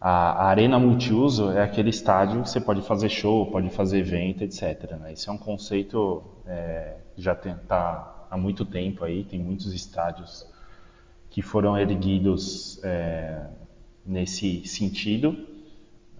[0.00, 4.42] a, a, arena multiuso é aquele estádio que você pode fazer show, pode fazer evento,
[4.42, 4.92] etc.
[4.98, 5.12] Né?
[5.12, 9.24] Isso é um conceito é, que já está há muito tempo aí.
[9.24, 10.46] Tem muitos estádios
[11.30, 13.46] que foram erguidos é,
[14.04, 15.36] nesse sentido.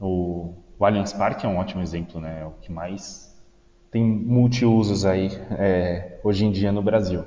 [0.01, 2.41] O, o Allianz Parque é um ótimo exemplo, né?
[2.43, 3.34] É o que mais
[3.95, 7.25] tem multiusos aí é, hoje em dia no Brasil.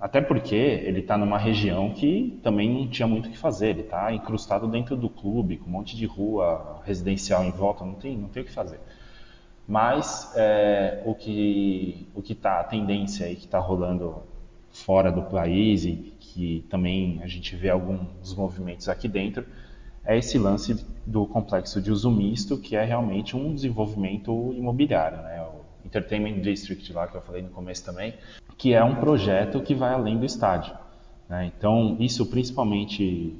[0.00, 3.68] Até porque ele está numa região que também não tinha muito o que fazer.
[3.68, 7.94] Ele está incrustado dentro do clube, com um monte de rua residencial em volta, não
[7.94, 8.80] tem, não tem o que fazer.
[9.68, 14.20] Mas é, o que o que está a tendência aí que está rolando
[14.68, 19.46] fora do país e que também a gente vê alguns movimentos aqui dentro
[20.04, 25.40] é esse lance do complexo de uso misto, que é realmente um desenvolvimento imobiliário, né?
[25.84, 28.14] Entertainment District lá que eu falei no começo também,
[28.56, 30.74] que é um projeto que vai além do estádio.
[31.28, 31.50] Né?
[31.56, 33.36] Então isso principalmente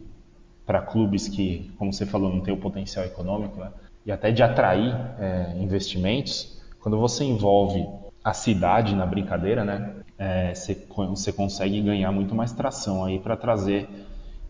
[0.64, 3.70] para clubes que, como você falou, não tem o potencial econômico, né?
[4.06, 7.86] e até de atrair é, investimentos, quando você envolve
[8.22, 13.36] a cidade na brincadeira, né, é, você, você consegue ganhar muito mais tração aí para
[13.36, 13.88] trazer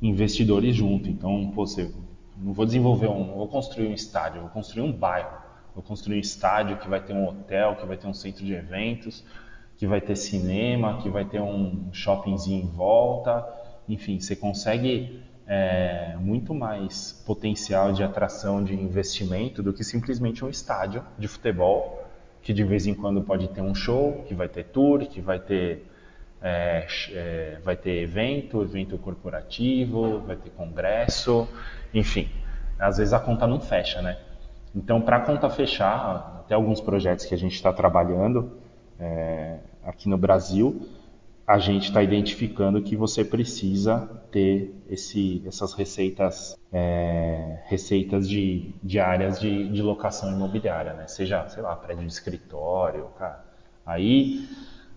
[0.03, 1.09] investidores junto.
[1.09, 1.93] Então, pô, você,
[2.37, 5.50] não vou desenvolver um, vou construir um estádio, vou construir um bairro.
[5.75, 8.55] Vou construir um estádio que vai ter um hotel, que vai ter um centro de
[8.55, 9.25] eventos,
[9.77, 13.47] que vai ter cinema, que vai ter um shoppingzinho em volta.
[13.89, 20.49] Enfim, você consegue é, muito mais potencial de atração de investimento do que simplesmente um
[20.49, 22.01] estádio de futebol
[22.43, 25.39] que de vez em quando pode ter um show, que vai ter tour, que vai
[25.39, 25.87] ter
[26.43, 31.47] é, é, vai ter evento, evento corporativo, vai ter congresso,
[31.93, 32.31] enfim,
[32.79, 34.17] às vezes a conta não fecha, né?
[34.75, 38.53] Então, para conta fechar, até alguns projetos que a gente está trabalhando
[38.99, 40.87] é, aqui no Brasil,
[41.47, 49.01] a gente está identificando que você precisa ter esse, essas receitas, é, receitas de, de
[49.01, 51.09] áreas de, de locação imobiliária, né?
[51.09, 53.45] Seja, sei lá, prédio de escritório, cara.
[53.85, 54.49] Aí,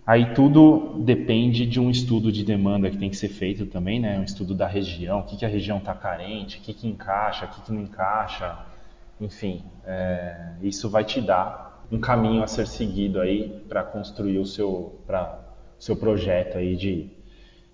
[0.05, 4.19] aí tudo depende de um estudo de demanda que tem que ser feito também, né?
[4.19, 7.45] Um estudo da região, o que, que a região está carente, o que, que encaixa,
[7.45, 8.72] o que, que não encaixa
[9.19, 14.45] enfim, é, isso vai te dar um caminho a ser seguido aí para construir o
[14.45, 15.39] seu, pra,
[15.77, 17.09] seu projeto aí de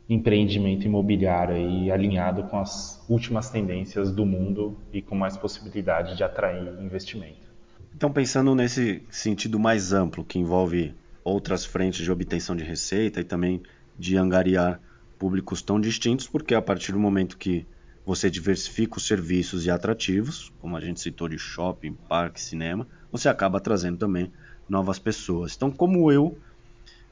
[0.10, 6.24] empreendimento imobiliário aí alinhado com as últimas tendências do mundo e com mais possibilidade de
[6.24, 7.48] atrair investimento.
[7.96, 13.24] Então, pensando nesse sentido mais amplo, que envolve outras frentes de obtenção de receita e
[13.24, 13.62] também
[13.98, 14.80] de angariar
[15.18, 17.68] públicos tão distintos, porque a partir do momento que
[18.10, 23.30] você diversifica os serviços e atrativos, como a gente citou de shopping, parque, cinema, você
[23.30, 24.32] acaba trazendo também
[24.68, 25.56] novas pessoas.
[25.56, 26.36] Então, como eu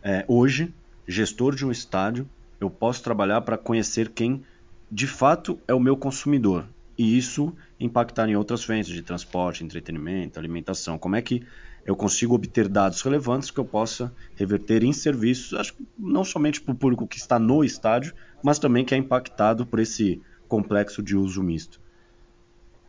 [0.01, 0.73] é, hoje,
[1.07, 2.27] gestor de um estádio,
[2.59, 4.43] eu posso trabalhar para conhecer quem
[4.91, 6.65] de fato é o meu consumidor
[6.97, 10.97] e isso impactar em outras frentes de transporte, entretenimento, alimentação.
[10.97, 11.43] Como é que
[11.85, 16.59] eu consigo obter dados relevantes que eu possa reverter em serviços, acho que não somente
[16.59, 21.03] para o público que está no estádio, mas também que é impactado por esse complexo
[21.03, 21.79] de uso misto.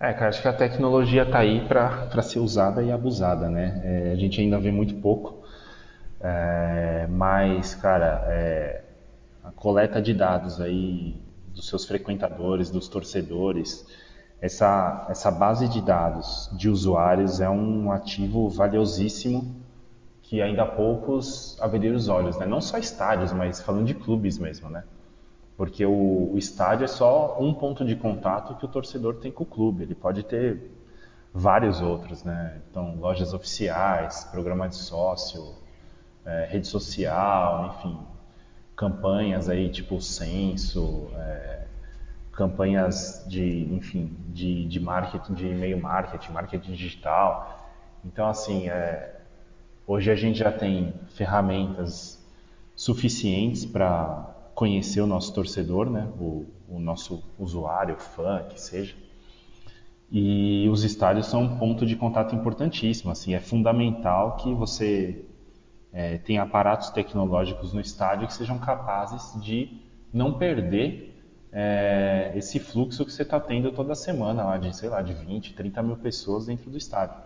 [0.01, 3.81] É, cara, acho que a tecnologia está aí para ser usada e abusada, né?
[3.85, 5.43] É, a gente ainda vê muito pouco,
[6.21, 8.85] é, mas, cara, é,
[9.43, 11.17] a coleta de dados aí
[11.53, 13.85] dos seus frequentadores, dos torcedores,
[14.41, 19.57] essa, essa base de dados de usuários é um ativo valiosíssimo
[20.23, 22.47] que ainda poucos abriram os olhos, né?
[22.47, 24.85] Não só estádios, mas falando de clubes mesmo, né?
[25.59, 29.43] Porque o, o estádio é só um ponto de contato que o torcedor tem com
[29.43, 29.83] o clube.
[29.83, 30.71] Ele pode ter
[31.35, 32.61] vários outros, né?
[32.71, 35.57] Então, lojas oficiais, programa de sócio,
[36.25, 37.99] é, rede social, enfim,
[38.77, 41.65] campanhas aí tipo censo, é,
[42.31, 47.69] campanhas de, enfim, de, de marketing, de e-mail marketing, marketing digital.
[48.05, 49.17] Então, assim, é,
[49.85, 52.25] hoje a gente já tem ferramentas
[52.77, 56.09] suficientes para conhecer o nosso torcedor, né?
[56.19, 58.97] O, o nosso usuário, fã, que seja.
[60.11, 63.13] E os estádios são um ponto de contato importantíssimo.
[63.13, 65.25] Assim, é fundamental que você
[65.93, 69.81] é, tenha aparatos tecnológicos no estádio que sejam capazes de
[70.13, 71.15] não perder
[71.53, 75.55] é, esse fluxo que você está tendo toda semana, lá de, sei lá, de 20,
[75.55, 77.17] 30 mil pessoas dentro do estádio.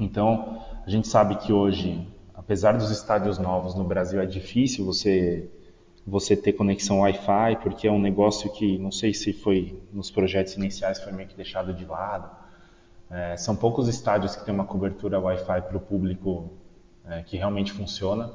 [0.00, 5.50] Então, a gente sabe que hoje, apesar dos estádios novos no Brasil, é difícil você
[6.06, 10.54] você ter conexão Wi-Fi, porque é um negócio que não sei se foi nos projetos
[10.54, 12.30] iniciais foi meio que deixado de lado.
[13.10, 16.50] É, são poucos estádios que têm uma cobertura Wi-Fi para o público
[17.08, 18.30] é, que realmente funciona.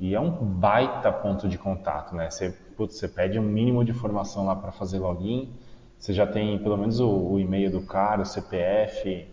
[0.00, 2.30] E é um baita ponto de contato, né?
[2.30, 5.50] Você, putz, você pede um mínimo de informação lá para fazer login,
[5.98, 9.26] você já tem pelo menos o, o, e-mail do cara, o CPF,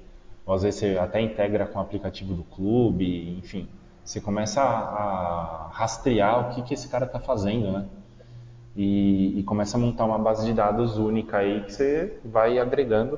[0.46, 3.68] ou às vezes você até integra com o aplicativo do clube, enfim.
[4.06, 7.86] Você começa a, a rastrear o que, que esse cara está fazendo, né?
[8.76, 13.18] E, e, começa a montar uma base de dados única aí que você vai agregando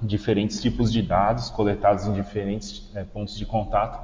[0.00, 4.00] diferentes tipos de dados coletados em diferentes é, pontos de contato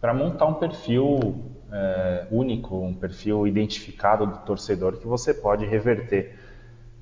[0.00, 6.36] para montar um perfil é, único, um perfil identificado do torcedor que você pode reverter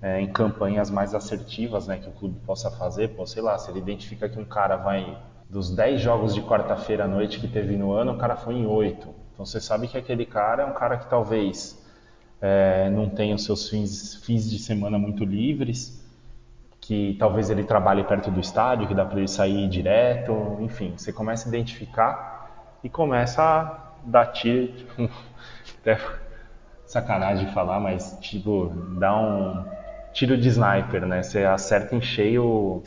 [0.00, 3.08] é, em campanhas mais assertivas né, que o clube possa fazer.
[3.08, 5.16] Pô, sei lá, se ele identifica que um cara vai
[5.48, 8.66] dos 10 jogos de quarta-feira à noite que teve no ano, o cara foi em
[8.66, 9.14] 8.
[9.32, 11.78] Então você sabe que aquele cara é um cara que talvez
[12.40, 15.98] é, não tenha os seus fins, fins de semana muito livres,
[16.80, 21.12] que talvez ele trabalhe perto do estádio, que dá para ele sair direto, enfim, você
[21.12, 25.10] começa a identificar e começa a dar tiro, tipo,
[25.80, 25.98] até
[26.86, 29.64] sacanagem de falar, mas tipo, dá um
[30.12, 31.22] tiro de sniper, né?
[31.22, 32.82] Você acerta em cheio.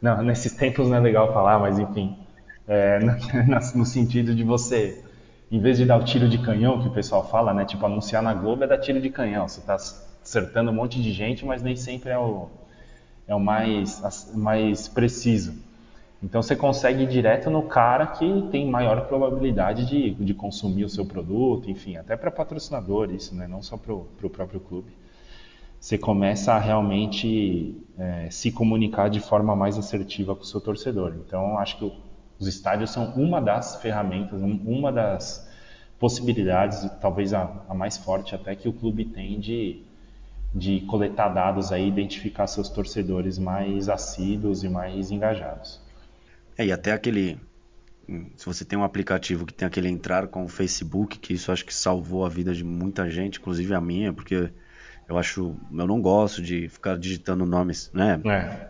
[0.00, 2.16] Não, nesses tempos não é legal falar, mas enfim,
[2.66, 2.98] é,
[3.74, 5.02] no, sentido de você,
[5.50, 7.64] em vez de dar o tiro de canhão que o pessoal fala, né?
[7.64, 9.46] Tipo, anunciar na Globo é dar tiro de canhão.
[9.46, 9.76] Você está
[10.22, 12.48] acertando um monte de gente, mas nem sempre é o,
[13.26, 15.54] é o mais, mais preciso.
[16.22, 20.88] Então você consegue ir direto no cara que tem maior probabilidade de, de consumir o
[20.88, 23.46] seu produto, enfim, até para patrocinador isso, né?
[23.48, 24.99] não só para o próprio clube.
[25.80, 31.14] Você começa a realmente é, se comunicar de forma mais assertiva com o seu torcedor.
[31.26, 31.92] Então acho que
[32.38, 35.48] os estádios são uma das ferramentas, uma das
[35.98, 39.82] possibilidades, talvez a, a mais forte até que o clube tem de,
[40.54, 45.80] de coletar dados aí, identificar seus torcedores mais assíduos e mais engajados.
[46.58, 47.38] É, e até aquele.
[48.36, 51.64] Se você tem um aplicativo que tem aquele entrar com o Facebook, que isso acho
[51.64, 54.50] que salvou a vida de muita gente, inclusive a minha, porque
[55.10, 55.56] eu acho.
[55.72, 58.20] Eu não gosto de ficar digitando nomes, né?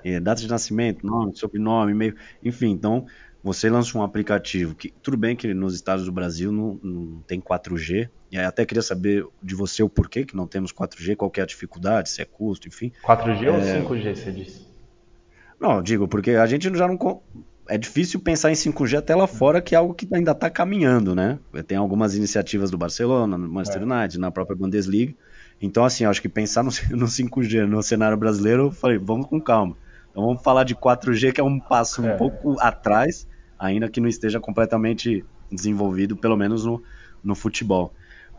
[0.03, 0.19] É.
[0.19, 2.17] Data de nascimento, nome, sobrenome, e-mail.
[2.43, 3.07] Enfim, então
[3.43, 4.91] você lança um aplicativo que.
[5.03, 8.09] Tudo bem que nos estados do Brasil não, não tem 4G.
[8.33, 11.41] E aí até queria saber de você o porquê que não temos 4G, qual é
[11.43, 12.91] a dificuldade, se é custo, enfim.
[13.05, 13.51] 4G é...
[13.51, 14.71] ou 5G, você disse?
[15.61, 16.97] Não, digo, porque a gente já não
[17.69, 21.15] é difícil pensar em 5G até lá fora, que é algo que ainda está caminhando,
[21.15, 21.39] né?
[21.67, 23.85] Tem algumas iniciativas do Barcelona, no Manchester é.
[23.85, 25.15] United, na própria Bundesliga.
[25.61, 29.41] Então, assim, acho que pensar no, no 5G no cenário brasileiro, eu falei, vamos com
[29.41, 29.77] calma.
[30.11, 32.15] Então vamos falar de 4G, que é um passo é.
[32.15, 36.83] um pouco atrás, ainda que não esteja completamente desenvolvido, pelo menos no,
[37.23, 37.93] no futebol.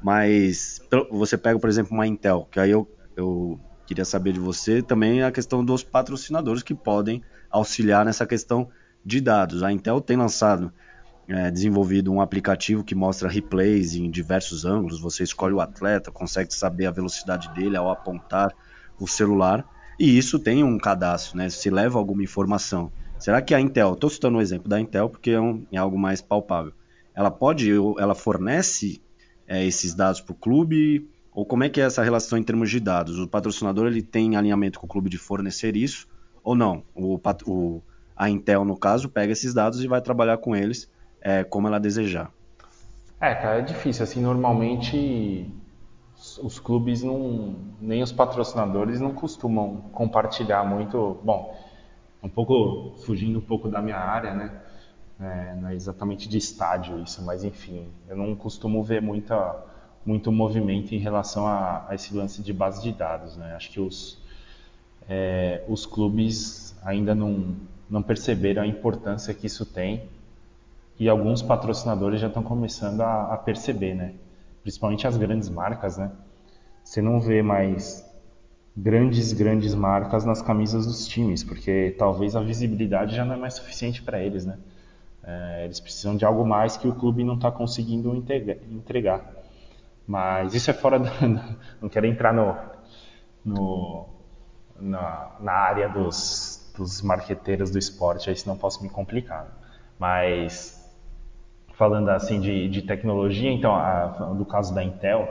[0.03, 4.81] Mas você pega, por exemplo, uma Intel, que aí eu, eu queria saber de você
[4.81, 8.69] também a questão dos patrocinadores que podem auxiliar nessa questão
[9.05, 9.63] de dados.
[9.63, 10.73] A Intel tem lançado
[11.27, 14.99] é, desenvolvido um aplicativo que mostra replays em diversos ângulos.
[14.99, 18.53] Você escolhe o atleta, consegue saber a velocidade dele ao apontar
[18.99, 19.65] o celular.
[19.99, 21.49] E isso tem um cadastro, né?
[21.49, 22.91] Se leva alguma informação.
[23.19, 25.77] Será que a Intel, estou citando o um exemplo da Intel porque é, um, é,
[25.77, 26.73] algo mais palpável,
[27.13, 27.69] ela pode,
[27.99, 29.01] ela fornece
[29.47, 31.07] é, esses dados para o clube?
[31.33, 33.19] Ou como é que é essa relação em termos de dados?
[33.19, 36.07] O patrocinador ele tem alinhamento com o clube de fornecer isso
[36.43, 36.83] ou não?
[36.95, 37.81] O, o
[38.15, 40.89] a Intel, no caso, pega esses dados e vai trabalhar com eles
[41.21, 42.31] é, como ela desejar.
[43.19, 44.03] É, cara, é difícil.
[44.03, 45.47] Assim, normalmente
[46.41, 51.19] os clubes não, nem os patrocinadores não costumam compartilhar muito.
[51.23, 51.55] Bom,
[52.21, 54.51] um pouco fugindo um pouco da minha área, né?
[55.19, 59.55] É, não é exatamente de estádio isso, mas enfim, eu não costumo ver muita,
[60.03, 63.53] muito movimento em relação a, a esse lance de base de dados, né?
[63.55, 64.17] Acho que os,
[65.07, 67.55] é, os clubes ainda não,
[67.87, 70.09] não perceberam a importância que isso tem
[70.99, 74.13] e alguns patrocinadores já estão começando a, a, perceber, né?
[74.61, 76.11] Principalmente as grandes marcas, né?
[76.83, 78.07] Você não vê mais
[78.75, 83.55] grandes, grandes marcas nas camisas dos times, porque talvez a visibilidade já não é mais
[83.55, 84.57] suficiente para eles, né?
[85.23, 88.15] É, eles precisam de algo mais que o clube não está conseguindo
[88.69, 89.23] entregar.
[90.07, 91.11] Mas isso é fora da.
[91.81, 92.55] Não quero entrar no,
[93.45, 94.05] no
[94.79, 99.47] na, na área dos, dos marqueteiros do esporte, aí senão posso me complicar.
[99.99, 100.80] Mas
[101.81, 104.05] falando assim de, de tecnologia, então, a,
[104.37, 105.27] do caso da Intel,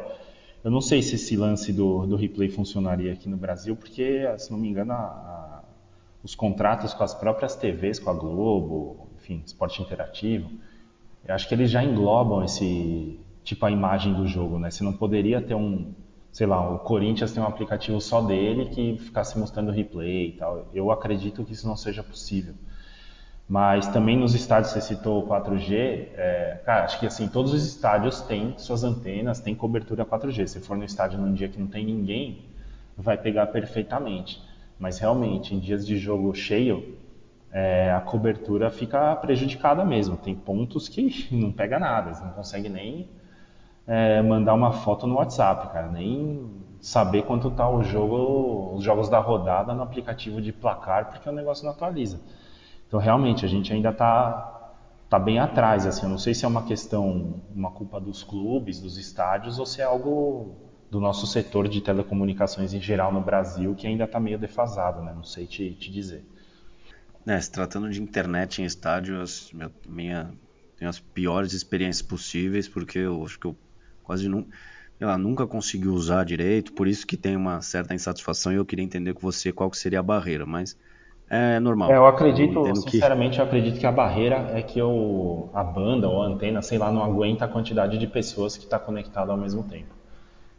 [0.65, 4.51] eu não sei se esse lance do, do replay funcionaria aqui no Brasil, porque, se
[4.51, 5.63] não me engano, a, a,
[6.25, 10.51] os contratos com as próprias TVs, com a Globo, enfim, esporte interativo,
[11.25, 14.73] eu acho que eles já englobam esse tipo a imagem do jogo, né?
[14.73, 15.95] Você não poderia ter um,
[16.33, 20.69] sei lá, o Corinthians tem um aplicativo só dele que ficasse mostrando replay e tal.
[20.75, 22.55] Eu acredito que isso não seja possível.
[23.51, 28.21] Mas também nos estádios, você citou 4G, é, cara, acho que assim, todos os estádios
[28.23, 30.47] têm suas antenas, têm cobertura 4G.
[30.47, 32.39] Se for no estádio num dia que não tem ninguém,
[32.97, 34.41] vai pegar perfeitamente.
[34.79, 36.85] Mas realmente, em dias de jogo cheio,
[37.53, 40.17] é, a cobertura fica prejudicada mesmo.
[40.17, 43.09] Tem pontos que não pega nada, você não consegue nem
[43.87, 46.49] é, mandar uma foto no WhatsApp, cara, nem
[46.81, 51.33] saber quanto tá o jogo, os jogos da rodada no aplicativo de placar, porque o
[51.33, 52.21] negócio não atualiza.
[52.91, 54.75] Então, realmente, a gente ainda está
[55.09, 58.81] tá bem atrás, assim, eu não sei se é uma questão, uma culpa dos clubes,
[58.81, 60.57] dos estádios, ou se é algo
[60.91, 65.13] do nosso setor de telecomunicações em geral no Brasil, que ainda está meio defasado, né?
[65.15, 66.25] Não sei te, te dizer.
[67.25, 69.53] É, se tratando de internet em estádios,
[69.87, 70.33] minha,
[70.77, 73.57] tenho as piores experiências possíveis, porque eu acho que eu
[74.03, 74.45] quase não,
[74.99, 78.85] ela nunca conseguiu usar direito, por isso que tem uma certa insatisfação e eu queria
[78.85, 80.77] entender com você qual que seria a barreira, mas
[81.31, 81.93] é normal.
[81.93, 83.41] É, eu acredito, eu sinceramente, que...
[83.41, 86.91] eu acredito que a barreira é que eu, a banda ou a antena, sei lá,
[86.91, 89.95] não aguenta a quantidade de pessoas que está conectada ao mesmo tempo.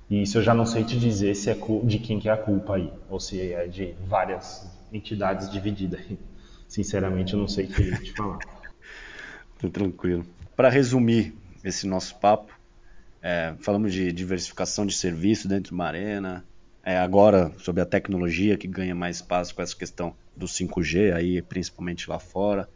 [0.10, 2.38] E isso eu já não sei te dizer se é de quem que é a
[2.38, 6.02] culpa aí, ou se é de várias entidades divididas.
[6.70, 8.40] Sinceramente, eu não sei te, te falar.
[9.60, 10.26] Tô tranquilo.
[10.56, 12.52] Para resumir esse nosso papo,
[13.22, 16.46] é, falamos de diversificação de serviço dentro de uma arena.
[16.84, 21.42] É, agora, sobre a tecnologia que ganha mais espaço com essa questão do 5G, aí,
[21.42, 22.68] principalmente lá fora.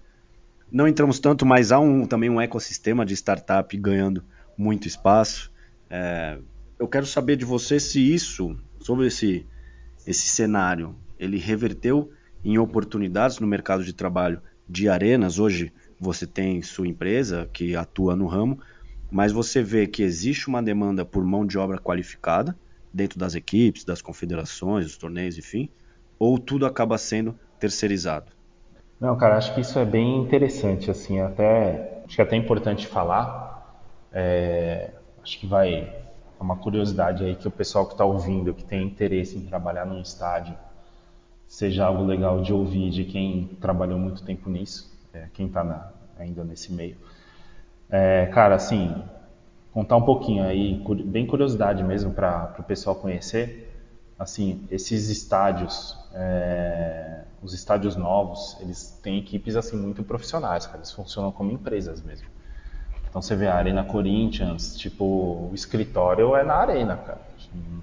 [0.71, 4.23] Não entramos tanto, mas há um, também um ecossistema de startup ganhando
[4.55, 5.51] muito espaço.
[5.89, 6.37] É,
[6.77, 9.47] eu quero saber de você se isso, sobre esse,
[10.05, 12.11] esse cenário, ele reverteu
[12.43, 14.39] em oportunidades no mercado de trabalho
[14.69, 15.39] de arenas.
[15.39, 18.59] Hoje você tem sua empresa que atua no ramo,
[19.09, 22.55] mas você vê que existe uma demanda por mão de obra qualificada
[22.95, 25.69] dentro das equipes, das confederações, dos torneios, enfim,
[26.17, 28.31] ou tudo acaba sendo terceirizado?
[28.99, 32.87] Não, cara, acho que isso é bem interessante, assim, até acho que é até importante
[32.87, 33.77] falar.
[34.13, 34.91] É,
[35.21, 35.93] acho que vai
[36.39, 39.85] é uma curiosidade aí que o pessoal que está ouvindo, que tem interesse em trabalhar
[39.85, 40.55] num estádio,
[41.47, 46.43] seja algo legal de ouvir de quem trabalhou muito tempo nisso, é, quem está ainda
[46.43, 46.97] nesse meio.
[47.89, 49.03] É, cara, assim,
[49.75, 53.73] contar um pouquinho aí, bem curiosidade mesmo para o pessoal conhecer.
[54.17, 60.77] Assim, esses estádios, é, os estádios novos, eles têm equipes assim muito profissionais, cara.
[60.77, 62.25] Eles funcionam como empresas mesmo.
[63.09, 67.19] Então você vê a Arena Corinthians, tipo, o escritório é na arena, cara.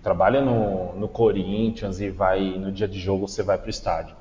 [0.02, 4.16] Trabalha no, no Corinthians e vai no dia de jogo você vai para o estádio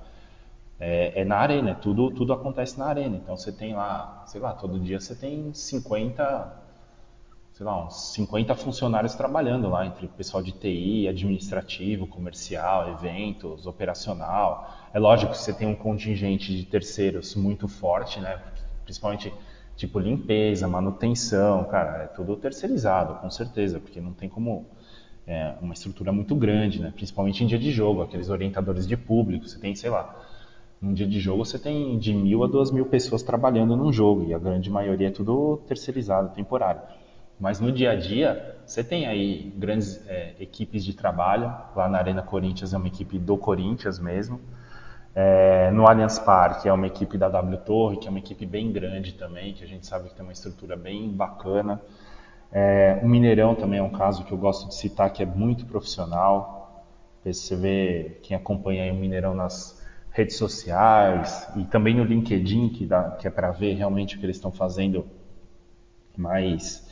[0.81, 3.15] é, é, na arena, é tudo, tudo acontece na arena.
[3.15, 6.60] Então você tem lá, sei lá, todo dia você tem 50,
[7.53, 14.69] sei lá, uns 50 funcionários trabalhando lá, entre pessoal de TI, administrativo, comercial, eventos, operacional.
[14.93, 18.39] É lógico que você tem um contingente de terceiros muito forte, né?
[18.83, 19.33] Principalmente
[19.75, 24.65] tipo limpeza, manutenção, cara, é tudo terceirizado, com certeza, porque não tem como
[25.27, 26.91] é, uma estrutura muito grande, né?
[26.95, 30.15] Principalmente em dia de jogo, aqueles orientadores de público, você tem, sei lá,
[30.81, 34.23] num dia de jogo você tem de mil a duas mil pessoas trabalhando num jogo
[34.23, 36.81] e a grande maioria é tudo terceirizado, temporário.
[37.41, 41.51] Mas no dia a dia você tem aí grandes é, equipes de trabalho.
[41.75, 44.39] Lá na Arena Corinthians é uma equipe do Corinthians mesmo.
[45.15, 48.71] É, no Allianz Parque é uma equipe da W Torre, que é uma equipe bem
[48.71, 51.81] grande também, que a gente sabe que tem uma estrutura bem bacana.
[52.51, 55.65] É, o Mineirão também é um caso que eu gosto de citar, que é muito
[55.65, 56.85] profissional.
[57.25, 59.81] Você vê quem acompanha o Mineirão nas
[60.11, 64.25] redes sociais e também no LinkedIn, que, dá, que é para ver realmente o que
[64.27, 65.07] eles estão fazendo
[66.15, 66.90] mais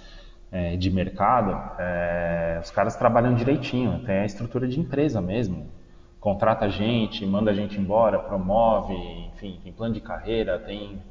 [0.52, 1.52] é, de mercado.
[1.80, 5.80] É, os caras trabalham direitinho, tem a estrutura de empresa mesmo
[6.20, 8.94] contrata a gente, manda a gente embora, promove,
[9.34, 11.02] enfim, tem plano de carreira, tem,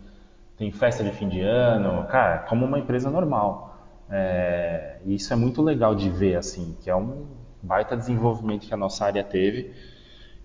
[0.56, 3.76] tem festa de fim de ano, cara, como uma empresa normal.
[4.10, 7.26] É, isso é muito legal de ver, assim, que é um
[7.62, 9.72] baita desenvolvimento que a nossa área teve,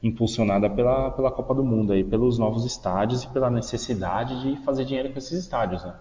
[0.01, 4.85] impulsionada pela, pela Copa do Mundo, aí, pelos novos estádios e pela necessidade de fazer
[4.85, 5.93] dinheiro com esses estádios, né?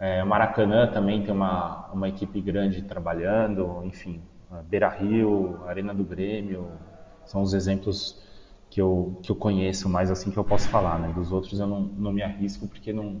[0.00, 4.20] É, Maracanã também tem uma, uma equipe grande trabalhando, enfim,
[4.68, 6.66] Beira Rio, Arena do Grêmio,
[7.26, 8.18] são os exemplos
[8.70, 11.12] que eu, que eu conheço mais assim que eu posso falar, né?
[11.14, 13.20] Dos outros eu não, não me arrisco porque não,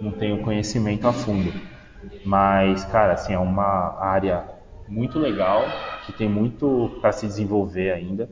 [0.00, 1.52] não tenho conhecimento a fundo.
[2.24, 4.44] Mas, cara, assim, é uma área
[4.88, 5.64] muito legal,
[6.04, 8.28] que tem muito para se desenvolver ainda.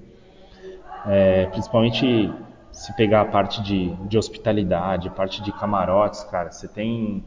[1.07, 2.33] É, principalmente
[2.71, 7.25] se pegar a parte de, de hospitalidade, parte de camarotes, cara, você tem.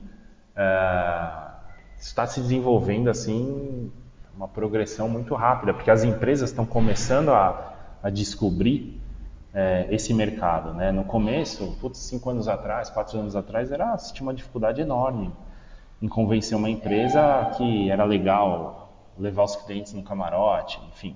[0.56, 1.46] É,
[1.98, 3.92] está se desenvolvendo assim
[4.36, 9.02] uma progressão muito rápida, porque as empresas estão começando a, a descobrir
[9.54, 10.74] é, esse mercado.
[10.74, 10.92] Né?
[10.92, 15.32] No começo, putz, cinco anos atrás, quatro anos atrás, era, tinha uma dificuldade enorme
[16.02, 21.16] em convencer uma empresa que era legal levar os clientes no camarote, enfim.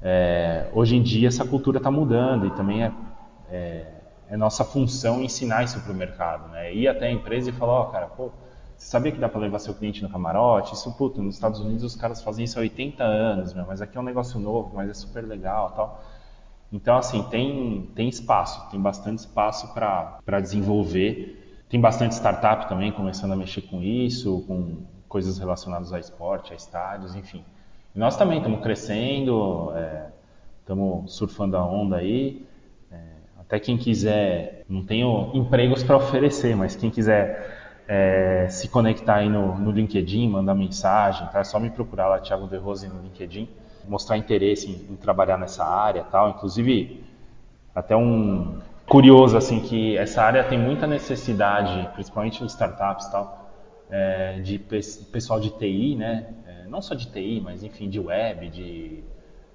[0.00, 2.92] É, hoje em dia essa cultura está mudando e também é,
[3.50, 3.86] é,
[4.28, 6.72] é, nossa função ensinar isso para o mercado, né?
[6.72, 8.30] Ir até a empresa e falar, ó, oh, cara, pô,
[8.76, 10.74] você sabia que dá para levar seu cliente no camarote?
[10.74, 13.96] Isso, puta, nos Estados Unidos os caras fazem isso há 80 anos, meu, mas aqui
[13.96, 16.04] é um negócio novo, mas é super legal tal.
[16.72, 21.64] Então, assim, tem, tem espaço, tem bastante espaço para desenvolver.
[21.68, 26.56] Tem bastante startup também começando a mexer com isso, com coisas relacionadas a esporte, a
[26.56, 27.42] estádios, enfim.
[27.94, 29.72] E nós também estamos crescendo,
[30.60, 32.44] estamos é, surfando a onda aí.
[32.92, 32.96] É,
[33.40, 37.55] até quem quiser, não tenho empregos para oferecer, mas quem quiser
[37.88, 41.40] é, se conectar aí no, no, LinkedIn, mandar mensagem, tá?
[41.40, 43.48] É só me procurar lá, Thiago De Rose, no LinkedIn,
[43.88, 46.30] mostrar interesse em, em, trabalhar nessa área, tal.
[46.30, 47.04] Inclusive,
[47.74, 53.50] até um curioso assim que essa área tem muita necessidade, principalmente em startups, tal,
[53.88, 56.26] é, de pessoal de TI, né?
[56.46, 59.04] É, não só de TI, mas enfim, de web, de,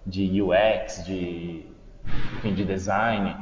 [0.05, 1.65] de UX, de,
[2.37, 3.35] enfim, de design,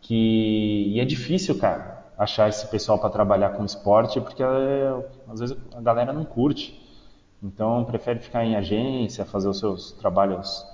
[0.00, 5.38] que e é difícil, cara achar esse pessoal para trabalhar com esporte, porque é, às
[5.38, 6.84] vezes a galera não curte.
[7.42, 10.66] Então prefere ficar em agência, fazer os seus trabalhos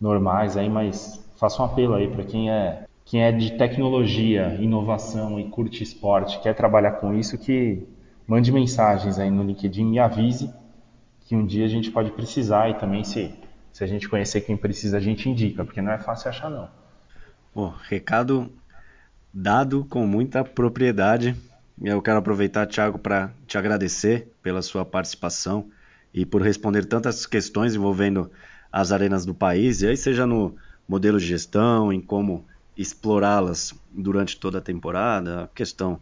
[0.00, 5.38] normais aí, mas faço um apelo aí para quem é quem é de tecnologia, inovação
[5.40, 7.86] e curte esporte, quer trabalhar com isso, que
[8.26, 10.48] mande mensagens aí no LinkedIn, me avise
[11.26, 13.34] que um dia a gente pode precisar e também se
[13.72, 16.68] se a gente conhecer quem precisa, a gente indica, porque não é fácil achar não.
[17.52, 18.50] Pô, recado
[19.32, 21.36] dado com muita propriedade.
[21.80, 25.70] Eu quero aproveitar, Thiago, para te agradecer pela sua participação
[26.12, 28.30] e por responder tantas questões envolvendo
[28.72, 30.54] as arenas do país, e aí seja no
[30.86, 36.00] modelo de gestão, em como explorá-las durante toda a temporada, a questão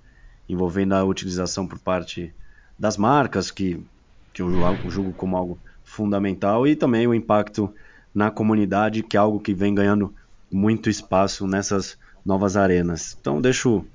[0.48, 2.34] envolvendo a utilização por parte
[2.78, 3.84] das marcas, que,
[4.32, 4.50] que eu
[4.88, 7.72] julgo como algo fundamental, e também o impacto
[8.14, 10.14] na comunidade, que é algo que vem ganhando
[10.50, 11.98] muito espaço nessas
[12.28, 13.16] novas arenas.
[13.18, 13.86] Então deixo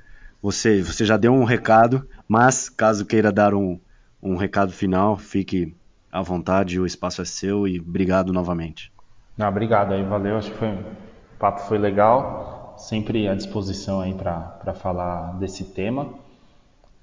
[0.42, 3.80] você, você já deu um recado, mas caso queira dar um,
[4.22, 5.76] um recado final, fique
[6.12, 8.92] à vontade, o espaço é seu e obrigado novamente.
[9.38, 14.14] Não, obrigado aí, valeu, acho que foi, o papo foi legal, sempre à disposição aí
[14.14, 16.06] para falar desse tema.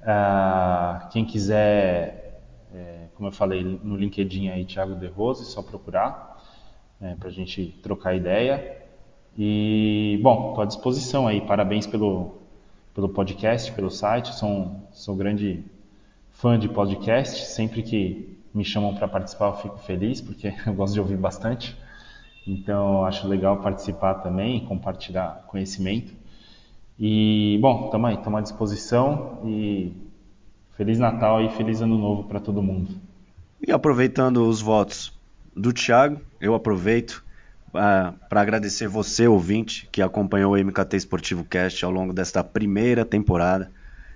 [0.02, 2.42] Uh, quem quiser,
[2.74, 6.42] é, como eu falei no LinkedIn aí, Thiago De Rose, só procurar
[7.00, 8.89] é, para a gente trocar ideia.
[9.38, 11.40] E, bom, estou à disposição aí.
[11.40, 12.34] Parabéns pelo,
[12.94, 14.34] pelo podcast, pelo site.
[14.34, 15.64] Sou, sou grande
[16.30, 17.46] fã de podcast.
[17.46, 21.76] Sempre que me chamam para participar, eu fico feliz, porque eu gosto de ouvir bastante.
[22.46, 26.12] Então, acho legal participar também, compartilhar conhecimento.
[26.98, 29.92] E, bom, estamos aí, estamos à disposição e
[30.80, 32.88] Feliz Natal e feliz Ano Novo para todo mundo.
[33.60, 35.12] E aproveitando os votos
[35.54, 37.22] do Thiago, eu aproveito
[37.72, 42.42] uh, ah, para agradecer você, ouvinte, que acompanhou o MKT Esportivo Cast ao longo desta
[42.42, 43.70] primeira temporada.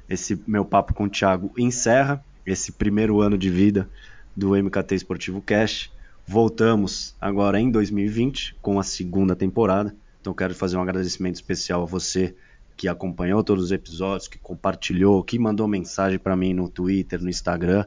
[0.09, 3.89] Esse meu papo com o Thiago encerra esse primeiro ano de vida
[4.37, 5.93] do MKT Esportivo Cast.
[6.27, 9.95] Voltamos agora em 2020 com a segunda temporada.
[10.21, 12.35] Então quero fazer um agradecimento especial a você
[12.77, 17.29] que acompanhou todos os episódios, que compartilhou, que mandou mensagem para mim no Twitter, no
[17.29, 17.85] Instagram,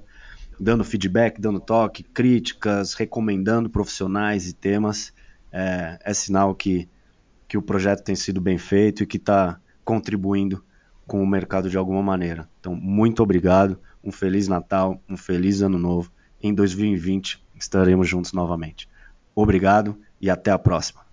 [0.60, 5.12] dando feedback, dando toque, críticas, recomendando profissionais e temas.
[5.60, 6.88] É, é sinal que,
[7.48, 10.64] que o projeto tem sido bem feito e que está contribuindo
[11.08, 12.48] com o mercado de alguma maneira.
[12.60, 16.12] Então, muito obrigado, um feliz Natal, um feliz Ano Novo.
[16.40, 18.88] Em 2020 estaremos juntos novamente.
[19.34, 21.07] Obrigado e até a próxima.